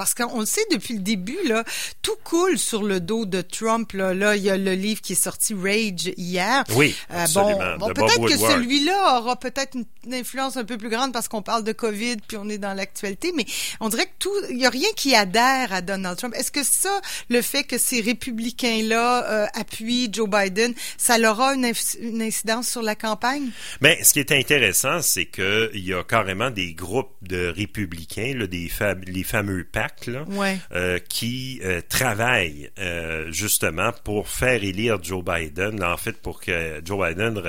parce 0.00 0.14
qu'on 0.14 0.40
le 0.40 0.46
sait 0.46 0.64
depuis 0.70 0.94
le 0.94 1.00
début, 1.00 1.36
là, 1.44 1.62
tout 2.00 2.16
coule 2.24 2.58
sur 2.58 2.82
le 2.82 3.00
dos 3.00 3.26
de 3.26 3.42
Trump. 3.42 3.92
Là, 3.92 4.14
là 4.14 4.34
il 4.34 4.42
y 4.42 4.48
a 4.48 4.56
le 4.56 4.72
livre 4.72 5.02
qui 5.02 5.12
est 5.12 5.22
sorti 5.22 5.52
Rage 5.52 6.12
hier. 6.16 6.64
Oui, 6.74 6.96
absolument. 7.10 7.76
bon, 7.78 7.88
peut-être 7.88 8.26
que 8.26 8.36
celui-là 8.38 9.18
aura 9.20 9.36
peut-être 9.36 9.76
une 9.76 9.84
influence 10.12 10.56
un 10.56 10.64
peu 10.64 10.78
plus 10.78 10.88
grande 10.88 11.12
parce 11.12 11.28
qu'on 11.28 11.42
parle 11.42 11.64
de 11.64 11.72
COVID 11.72 12.16
puis 12.26 12.36
on 12.36 12.48
est 12.48 12.58
dans 12.58 12.74
l'actualité, 12.74 13.32
mais 13.36 13.44
on 13.80 13.88
dirait 13.88 14.06
que 14.06 14.18
tout, 14.18 14.34
il 14.50 14.58
y 14.58 14.66
a 14.66 14.70
rien 14.70 14.88
qui 14.96 15.14
adhère 15.14 15.72
à 15.72 15.82
Donald 15.82 16.16
Trump. 16.16 16.34
Est-ce 16.36 16.52
que 16.52 16.64
ça, 16.64 17.00
le 17.28 17.42
fait 17.42 17.64
que 17.64 17.78
ces 17.78 18.00
républicains-là 18.00 19.24
euh, 19.30 19.46
appuient 19.54 20.08
Joe 20.12 20.28
Biden, 20.28 20.74
ça 20.96 21.18
aura 21.18 21.54
une, 21.54 21.70
une, 22.00 22.22
incidence 22.22 22.68
sur 22.68 22.82
la 22.82 22.94
campagne? 22.94 23.50
Mais 23.80 23.96
ben, 23.96 24.04
ce 24.04 24.12
qui 24.12 24.20
est 24.20 24.32
intéressant, 24.32 25.02
c'est 25.02 25.26
que 25.26 25.70
il 25.74 25.84
y 25.84 25.94
a 25.94 26.02
carrément 26.02 26.50
des 26.50 26.72
groupes 26.72 27.14
de 27.22 27.48
républicains, 27.48 28.34
là, 28.36 28.46
des 28.46 28.70
les 29.06 29.24
fameux 29.24 29.64
PAC, 29.64 30.06
là, 30.06 30.24
euh, 30.72 30.98
qui 30.98 31.60
euh, 31.64 31.80
travaillent 31.88 32.70
justement 33.28 33.92
pour 34.04 34.28
faire 34.28 34.62
élire 34.62 35.02
Joe 35.02 35.24
Biden, 35.24 35.78
là, 35.78 35.92
en 35.92 35.96
fait 35.96 36.12
pour 36.12 36.40
que 36.40 36.80
Joe 36.84 37.08
Biden 37.08 37.42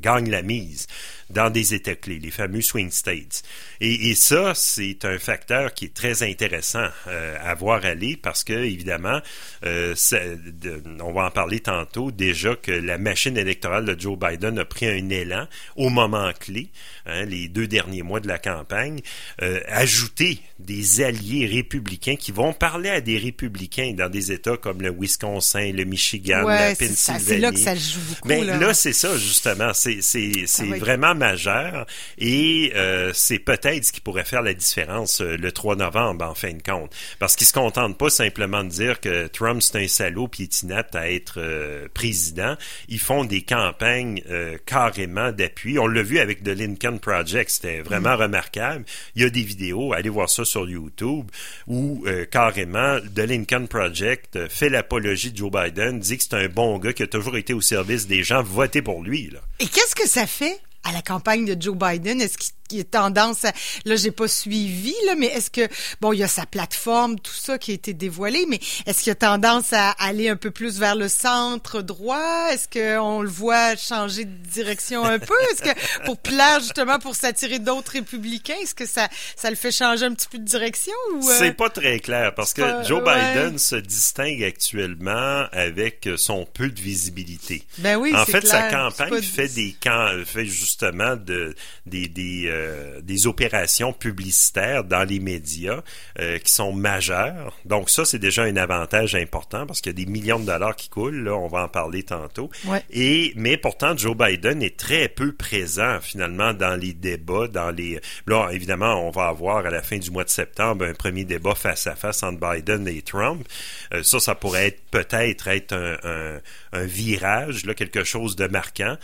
gagne 0.00 0.30
la 0.30 0.42
mise 0.42 0.86
dans 1.30 1.50
des 1.50 1.74
États 1.74 1.89
clés, 1.94 2.18
les 2.18 2.30
fameux 2.30 2.60
swing 2.60 2.90
states. 2.90 3.42
Et, 3.80 4.10
et 4.10 4.14
ça, 4.14 4.52
c'est 4.54 5.04
un 5.04 5.18
facteur 5.18 5.74
qui 5.74 5.86
est 5.86 5.94
très 5.94 6.22
intéressant 6.22 6.86
euh, 7.06 7.36
à 7.42 7.54
voir 7.54 7.84
aller 7.84 8.16
parce 8.16 8.44
que, 8.44 8.52
évidemment, 8.52 9.20
euh, 9.64 9.94
de, 10.12 10.82
on 11.00 11.12
va 11.12 11.26
en 11.26 11.30
parler 11.30 11.60
tantôt, 11.60 12.10
déjà 12.10 12.54
que 12.56 12.72
la 12.72 12.98
machine 12.98 13.36
électorale 13.36 13.84
de 13.84 13.98
Joe 13.98 14.18
Biden 14.18 14.58
a 14.58 14.64
pris 14.64 14.86
un 14.86 15.08
élan 15.08 15.46
au 15.76 15.88
moment 15.88 16.30
clé, 16.38 16.68
hein, 17.06 17.24
les 17.24 17.48
deux 17.48 17.66
derniers 17.66 18.02
mois 18.02 18.20
de 18.20 18.28
la 18.28 18.38
campagne, 18.38 19.00
euh, 19.42 19.60
ajouter 19.66 20.40
des 20.58 21.02
alliés 21.02 21.46
républicains 21.46 22.16
qui 22.16 22.32
vont 22.32 22.52
parler 22.52 22.90
à 22.90 23.00
des 23.00 23.18
républicains 23.18 23.92
dans 23.96 24.08
des 24.08 24.32
États 24.32 24.56
comme 24.56 24.82
le 24.82 24.90
Wisconsin, 24.90 25.72
le 25.72 25.84
Michigan, 25.84 26.46
la 26.46 26.74
Pennsylvanie. 26.74 27.24
C'est 27.24 27.38
là 27.38 27.50
que 27.52 27.58
ça 27.58 27.74
joue 27.74 28.00
beaucoup. 28.08 28.28
Là 28.28 28.74
c'est 28.74 28.92
ça, 28.92 29.16
justement. 29.16 29.72
C'est 29.74 30.78
vraiment 30.78 31.14
majeur 31.14 31.79
et 32.18 32.72
euh, 32.74 33.12
c'est 33.14 33.38
peut-être 33.38 33.84
ce 33.84 33.92
qui 33.92 34.00
pourrait 34.00 34.24
faire 34.24 34.42
la 34.42 34.54
différence 34.54 35.20
euh, 35.20 35.36
le 35.36 35.52
3 35.52 35.76
novembre 35.76 36.24
en 36.24 36.34
fin 36.34 36.52
de 36.52 36.62
compte. 36.62 36.94
Parce 37.18 37.36
qu'ils 37.36 37.46
se 37.46 37.52
contentent 37.52 37.98
pas 37.98 38.10
simplement 38.10 38.64
de 38.64 38.68
dire 38.68 39.00
que 39.00 39.26
Trump 39.28 39.62
c'est 39.62 39.76
un 39.76 39.88
salaud 39.88 40.28
puis 40.28 40.48
inapte 40.62 40.94
à 40.94 41.10
être 41.10 41.34
euh, 41.38 41.88
président. 41.94 42.56
Ils 42.88 42.98
font 42.98 43.24
des 43.24 43.42
campagnes 43.42 44.22
carrément 44.66 45.32
d'appui. 45.32 45.78
On 45.78 45.86
l'a 45.86 46.02
vu 46.02 46.18
avec 46.18 46.42
The 46.42 46.48
Lincoln 46.48 46.98
Project, 46.98 47.50
c'était 47.50 47.80
vraiment 47.80 48.16
mm. 48.16 48.22
remarquable. 48.22 48.84
Il 49.14 49.22
y 49.22 49.24
a 49.24 49.30
des 49.30 49.42
vidéos, 49.42 49.92
allez 49.92 50.08
voir 50.08 50.28
ça 50.28 50.44
sur 50.44 50.68
YouTube, 50.68 51.30
où 51.66 52.04
carrément 52.30 52.98
The 53.00 53.20
Lincoln 53.20 53.66
Project 53.66 54.48
fait 54.48 54.68
l'apologie 54.68 55.32
de 55.32 55.36
Joe 55.36 55.50
Biden, 55.50 55.98
dit 56.00 56.16
que 56.16 56.22
c'est 56.22 56.34
un 56.34 56.48
bon 56.48 56.78
gars 56.78 56.92
qui 56.92 57.02
a 57.02 57.06
toujours 57.06 57.36
été 57.36 57.54
au 57.54 57.60
service 57.60 58.06
des 58.06 58.22
gens, 58.22 58.42
votez 58.42 58.82
pour 58.82 59.02
lui. 59.02 59.30
Là. 59.30 59.40
Et 59.58 59.66
qu'est-ce 59.66 59.94
que 59.94 60.08
ça 60.08 60.26
fait? 60.26 60.58
À 60.84 60.92
la 60.92 61.02
campagne 61.02 61.44
de 61.44 61.60
Joe 61.60 61.76
Biden? 61.76 62.20
Est-ce 62.20 62.38
qu'il 62.38 62.54
qui 62.70 62.78
est 62.78 62.92
tendance 62.92 63.44
à, 63.44 63.52
là 63.84 63.96
j'ai 63.96 64.12
pas 64.12 64.28
suivi 64.28 64.94
là 65.06 65.16
mais 65.16 65.26
est-ce 65.26 65.50
que 65.50 65.66
bon 66.00 66.12
il 66.12 66.20
y 66.20 66.22
a 66.22 66.28
sa 66.28 66.46
plateforme 66.46 67.18
tout 67.18 67.34
ça 67.34 67.58
qui 67.58 67.72
a 67.72 67.74
été 67.74 67.94
dévoilé 67.94 68.46
mais 68.48 68.60
est-ce 68.86 68.98
qu'il 68.98 69.08
y 69.08 69.10
a 69.10 69.16
tendance 69.16 69.72
à 69.72 69.90
aller 69.98 70.28
un 70.28 70.36
peu 70.36 70.52
plus 70.52 70.78
vers 70.78 70.94
le 70.94 71.08
centre 71.08 71.82
droit? 71.82 72.48
Est-ce 72.52 72.68
que 72.68 72.98
on 72.98 73.22
le 73.22 73.28
voit 73.28 73.74
changer 73.74 74.24
de 74.24 74.48
direction 74.48 75.04
un 75.04 75.18
peu? 75.18 75.34
Est-ce 75.50 75.62
que 75.62 76.04
pour 76.04 76.18
plaire 76.18 76.60
justement 76.60 77.00
pour 77.00 77.16
s'attirer 77.16 77.58
d'autres 77.58 77.92
républicains 77.92 78.54
est-ce 78.62 78.74
que 78.74 78.86
ça 78.86 79.08
ça 79.34 79.50
le 79.50 79.56
fait 79.56 79.72
changer 79.72 80.04
un 80.04 80.14
petit 80.14 80.28
peu 80.28 80.38
de 80.38 80.44
direction 80.44 80.94
ou 81.14 81.28
euh? 81.28 81.34
c'est 81.38 81.52
pas 81.52 81.70
très 81.70 81.98
clair 81.98 82.34
parce 82.36 82.54
que 82.54 82.62
Joe 82.86 83.02
Biden 83.02 83.58
se 83.58 83.76
distingue 83.76 84.44
actuellement 84.44 85.46
avec 85.50 86.08
son 86.16 86.46
peu 86.46 86.68
de 86.68 86.80
visibilité. 86.80 87.64
Ben 87.78 87.96
oui 87.96 88.14
en 88.14 88.24
fait 88.24 88.46
sa 88.46 88.70
campagne 88.70 89.20
fait 89.22 89.48
des 89.48 89.74
camps 89.82 90.08
fait 90.24 90.46
justement 90.46 91.16
de 91.16 91.56
des 91.86 92.06
des 92.06 92.46
euh, 92.60 93.00
des 93.00 93.26
opérations 93.26 93.92
publicitaires 93.92 94.84
dans 94.84 95.04
les 95.04 95.20
médias 95.20 95.82
euh, 96.18 96.38
qui 96.38 96.52
sont 96.52 96.72
majeures. 96.72 97.56
Donc 97.64 97.88
ça, 97.88 98.04
c'est 98.04 98.18
déjà 98.18 98.42
un 98.42 98.56
avantage 98.56 99.14
important 99.14 99.66
parce 99.66 99.80
qu'il 99.80 99.90
y 99.90 100.02
a 100.02 100.04
des 100.04 100.10
millions 100.10 100.38
de 100.38 100.46
dollars 100.46 100.76
qui 100.76 100.88
coulent. 100.88 101.24
Là, 101.24 101.34
on 101.34 101.48
va 101.48 101.64
en 101.64 101.68
parler 101.68 102.02
tantôt. 102.02 102.50
Et 102.90 103.32
mais 103.36 103.56
pourtant, 103.56 103.96
Joe 103.96 104.16
Biden 104.16 104.62
est 104.62 104.76
très 104.76 105.08
peu 105.08 105.32
présent 105.32 105.98
finalement 106.00 106.52
dans 106.52 106.78
les 106.78 106.92
débats, 106.92 107.48
dans 107.48 107.70
les. 107.70 108.00
Là, 108.26 108.50
évidemment, 108.52 109.06
on 109.06 109.10
va 109.10 109.28
avoir 109.28 109.66
à 109.66 109.70
la 109.70 109.82
fin 109.82 109.98
du 109.98 110.10
mois 110.10 110.24
de 110.24 110.30
septembre 110.30 110.84
un 110.84 110.94
premier 110.94 111.24
débat 111.24 111.54
face 111.54 111.86
à 111.86 111.96
face 111.96 112.22
entre 112.22 112.40
Biden 112.52 112.86
et 112.86 113.02
Trump. 113.02 113.46
Euh, 113.94 114.02
ça, 114.02 114.20
ça 114.20 114.34
pourrait 114.34 114.66
être 114.68 114.82
peut-être 114.90 115.48
être 115.48 115.72
un, 115.72 115.96
un, 116.04 116.40
un, 116.72 116.84
virage, 116.84 117.64
là, 117.64 117.74
quelque 117.74 118.04
chose 118.04 118.36
de 118.36 118.46
marquant, 118.46 118.96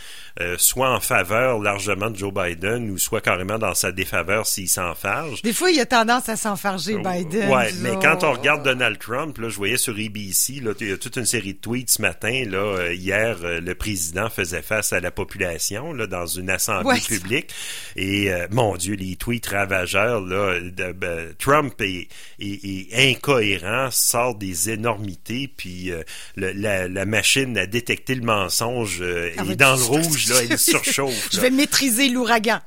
soit 0.57 0.89
en 0.89 0.99
faveur 0.99 1.59
largement 1.59 2.09
de 2.09 2.17
Joe 2.17 2.33
Biden 2.33 2.91
ou 2.91 2.97
soit 2.97 3.21
carrément 3.21 3.46
dans 3.55 3.73
sa 3.73 3.91
défaveur 3.91 4.45
s'il 4.45 4.67
s'enfarge. 4.67 5.41
Des 5.41 5.53
fois, 5.53 5.71
il 5.71 5.79
a 5.79 5.85
tendance 5.85 6.27
à 6.29 6.35
s'enfarger, 6.35 6.95
oh, 6.95 7.09
Biden. 7.09 7.49
Ouais, 7.49 7.71
mais 7.81 7.91
quand 8.01 8.23
on 8.23 8.33
regarde 8.33 8.63
Donald 8.63 8.99
Trump, 8.99 9.37
là, 9.37 9.49
je 9.49 9.55
voyais 9.55 9.77
sur 9.77 9.93
ABC, 9.93 10.59
là, 10.61 10.73
il 10.81 10.89
y 10.89 10.91
a 10.91 10.97
toute 10.97 11.15
une 11.15 11.25
série 11.25 11.53
de 11.53 11.59
tweets 11.59 11.91
ce 11.91 12.01
matin. 12.01 12.43
Là, 12.45 12.57
euh, 12.57 12.93
hier, 12.93 13.37
euh, 13.43 13.61
le 13.61 13.75
président 13.75 14.29
faisait 14.29 14.61
face 14.61 14.91
à 14.93 14.99
la 14.99 15.11
population 15.11 15.93
là, 15.93 16.07
dans 16.07 16.25
une 16.25 16.49
assemblée 16.49 16.99
publique. 16.99 17.53
Et 17.95 18.31
euh, 18.31 18.47
mon 18.51 18.75
Dieu, 18.75 18.95
les 18.95 19.15
tweets 19.15 19.47
ravageurs, 19.47 20.21
là, 20.21 20.59
de, 20.59 20.91
ben, 20.91 21.33
Trump 21.39 21.79
est, 21.81 22.07
est, 22.39 23.11
incohérent, 23.11 23.89
sort 23.91 24.35
des 24.35 24.69
énormités, 24.69 25.47
puis 25.47 25.91
la, 26.35 26.87
la, 26.87 27.05
machine 27.05 27.57
a 27.57 27.65
détecté 27.65 28.15
le 28.15 28.23
mensonge 28.23 29.01
ah, 29.01 29.43
est 29.43 29.55
dans 29.55 29.75
le 29.75 29.83
rouge, 29.83 30.27
là, 30.29 30.35
elle 30.49 30.57
surchauffe. 30.57 31.29
Je 31.31 31.39
vais 31.39 31.49
maîtriser 31.49 32.09
l'ouragan. 32.09 32.59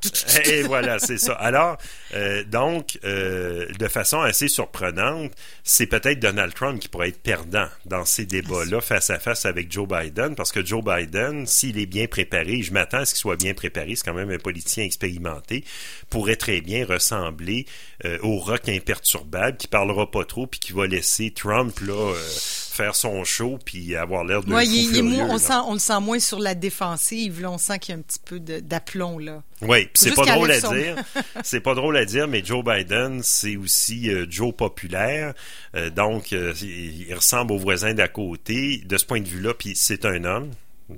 Voilà, 0.71 1.01
c'est 1.01 1.19
ça. 1.19 1.33
Alors, 1.33 1.79
euh, 2.15 2.45
donc, 2.45 2.97
euh, 3.05 3.67
de 3.77 3.89
façon 3.89 4.21
assez 4.21 4.47
surprenante, 4.47 5.33
c'est 5.65 5.87
peut-être 5.87 6.21
Donald 6.21 6.55
Trump 6.55 6.79
qui 6.79 6.89
pourrait 6.89 7.09
être 7.09 7.21
perdant 7.21 7.67
dans 7.87 8.05
ces 8.05 8.25
débats-là 8.25 8.81
face 8.81 9.11
à 9.11 9.19
face 9.19 9.47
avec 9.47 9.73
Joe 9.73 9.89
Biden, 9.89 10.37
parce 10.37 10.53
que 10.53 10.65
Joe 10.65 10.85
Biden, 10.85 11.45
s'il 11.47 11.77
est 11.79 11.87
bien 11.87 12.07
préparé, 12.07 12.63
je 12.63 12.73
m'attends 12.73 12.99
à 12.99 13.05
ce 13.05 13.15
qu'il 13.15 13.21
soit 13.21 13.37
bien 13.37 13.53
préparé, 13.53 13.97
c'est 13.97 14.05
quand 14.05 14.15
même 14.15 14.31
un 14.31 14.39
politicien 14.39 14.85
expérimenté, 14.85 15.65
pourrait 16.09 16.37
très 16.37 16.61
bien 16.61 16.87
ressembler 16.87 17.67
euh, 18.05 18.19
au 18.23 18.39
rock 18.39 18.69
imperturbable 18.69 19.57
qui 19.57 19.67
parlera 19.67 20.09
pas 20.09 20.25
trop 20.25 20.47
puis 20.47 20.61
qui 20.61 20.73
va 20.73 20.87
laisser 20.87 21.33
Trump 21.33 21.81
là 21.81 22.15
faire 22.71 22.95
son 22.95 23.25
show 23.25 23.59
puis 23.65 23.97
avoir 23.97 24.25
l'air 24.25 24.43
de 24.43 24.53
ouais, 24.53 24.67
il, 24.67 24.97
il 24.97 25.23
on, 25.23 25.39
sent, 25.39 25.53
on 25.67 25.75
le 25.75 25.79
sent 25.79 26.01
moins 26.01 26.21
sur 26.21 26.39
la 26.39 26.55
défensive. 26.55 27.43
Là, 27.43 27.51
on 27.51 27.59
sent 27.59 27.79
qu'il 27.79 27.95
y 27.95 27.97
a 27.97 27.99
un 27.99 28.03
petit 28.03 28.21
peu 28.25 28.41
d'aplomb. 28.41 29.19
là. 29.19 29.43
Oui, 29.63 29.89
c'est 29.95 30.15
pas 30.15 30.25
drôle 30.25 30.51
à 30.51 30.61
dire. 30.61 30.97
c'est 31.45 31.61
pas 31.61 31.75
drôle 31.75 31.97
à 31.97 32.05
dire, 32.05 32.29
mais 32.29 32.43
Joe 32.45 32.65
Biden, 32.65 33.21
c'est 33.23 33.57
aussi 33.57 34.11
euh, 34.11 34.27
Joe 34.29 34.55
populaire. 34.55 35.35
Euh, 35.75 35.91
donc, 35.91 36.33
euh, 36.33 36.55
il 36.63 37.13
ressemble 37.15 37.53
au 37.53 37.59
voisin 37.59 37.93
d'à 37.95 38.09
côté. 38.09 38.83
De 38.87 38.97
ce 38.97 39.05
point 39.05 39.21
de 39.21 39.29
vue-là, 39.29 39.55
puis 39.55 39.75
c'est 39.77 40.05
un 40.05 40.25
homme. 40.25 40.51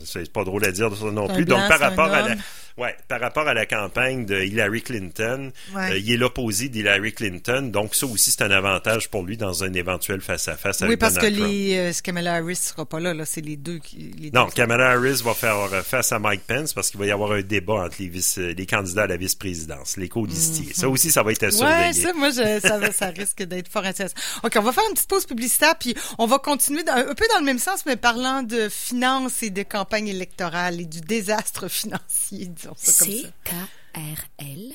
C'est 0.05 0.33
pas 0.33 0.45
drôle 0.45 0.65
à 0.65 0.73
dire 0.73 0.91
non 1.13 1.29
plus. 1.29 1.45
donc, 1.45 1.69
par 1.69 1.79
rapport 1.79 2.11
à 2.13 2.23
la 2.23 2.37
Ouais, 2.79 2.97
par 3.09 3.21
rapport 3.21 3.47
à 3.47 3.55
la 3.55 3.67
campagne 3.67 4.25
de 4.25 4.41
Hillary 4.41 4.83
Clinton, 4.83 5.53
euh, 5.77 5.99
il 5.99 6.11
est 6.11 6.17
l'opposé 6.17 6.69
d'Hillary 6.69 7.13
Clinton, 7.13 7.69
donc 7.71 7.95
ça 7.95 8.07
aussi 8.07 8.31
c'est 8.31 8.43
un 8.43 8.51
avantage 8.51 9.11
pour 9.11 9.23
lui 9.25 9.37
dans 9.37 9.63
un 9.63 9.73
éventuel 9.75 10.21
face-à-à-face 10.21 10.83
avec 10.83 10.91
Oui, 10.91 10.97
parce 10.97 11.19
que 11.19 11.27
les, 11.27 11.77
euh, 11.77 11.93
Kamala 12.03 12.35
Harris 12.35 12.57
sera 12.57 12.87
pas 12.87 13.01
là, 13.01 13.13
là 13.13 13.25
c'est 13.25 13.41
les 13.41 13.57
deux 13.57 13.79
qui... 13.79 14.31
non, 14.33 14.47
Kamala 14.47 14.93
Harris 14.93 15.21
va 15.23 15.35
faire 15.35 15.57
euh, 15.57 15.83
face 15.83 16.13
à 16.13 16.19
Mike 16.19 16.43
Pence 16.47 16.73
parce 16.73 16.91
qu'il 16.91 16.99
va 16.99 17.07
y 17.07 17.11
avoir 17.11 17.33
un 17.33 17.43
débat 17.43 17.85
entre 17.85 17.97
les, 17.99 18.09
vice, 18.09 18.39
les 18.39 18.67
candidats 18.67 19.03
à 19.03 19.07
la 19.07 19.17
vice-présidence, 19.17 19.97
les 19.97 20.09
colistiers. 20.09 20.67
Mhm. 20.67 20.75
Ça 20.75 20.89
aussi, 20.89 21.11
ça 21.11 21.23
va 21.23 21.33
être 21.33 21.43
à 21.43 21.51
surveiller. 21.51 21.87
Ouais, 21.89 21.93
ça, 21.93 22.13
moi, 22.15 22.31
je, 22.31 22.61
ça, 22.61 22.93
ça 22.93 23.07
risque 23.09 23.43
d'être 23.43 23.69
fort 23.69 23.85
intéressant. 23.85 24.17
OK, 24.43 24.53
on 24.57 24.63
va 24.63 24.73
faire 24.73 24.85
une 24.89 24.95
petite 24.95 25.09
pause 25.09 25.27
publicitaire, 25.27 25.77
puis 25.79 25.95
on 26.19 26.27
va 26.27 26.39
continuer 26.39 26.83
un 26.89 27.15
peu 27.15 27.27
dans 27.33 27.39
le 27.39 27.45
même 27.45 27.59
sens, 27.59 27.85
mais 27.87 27.97
parlant 27.97 28.43
de 28.43 28.69
finances 28.69 29.43
et 29.43 29.51
de 29.51 29.63
campagne 29.63 30.09
électorale 30.09 30.81
et 30.81 30.87
du 30.87 31.01
désastre 31.01 31.69
financier, 31.69 32.49
disons 32.63 32.75
ça 32.77 33.05
comme 33.05 33.15
ça. 33.15 33.29
KRL 33.45 34.73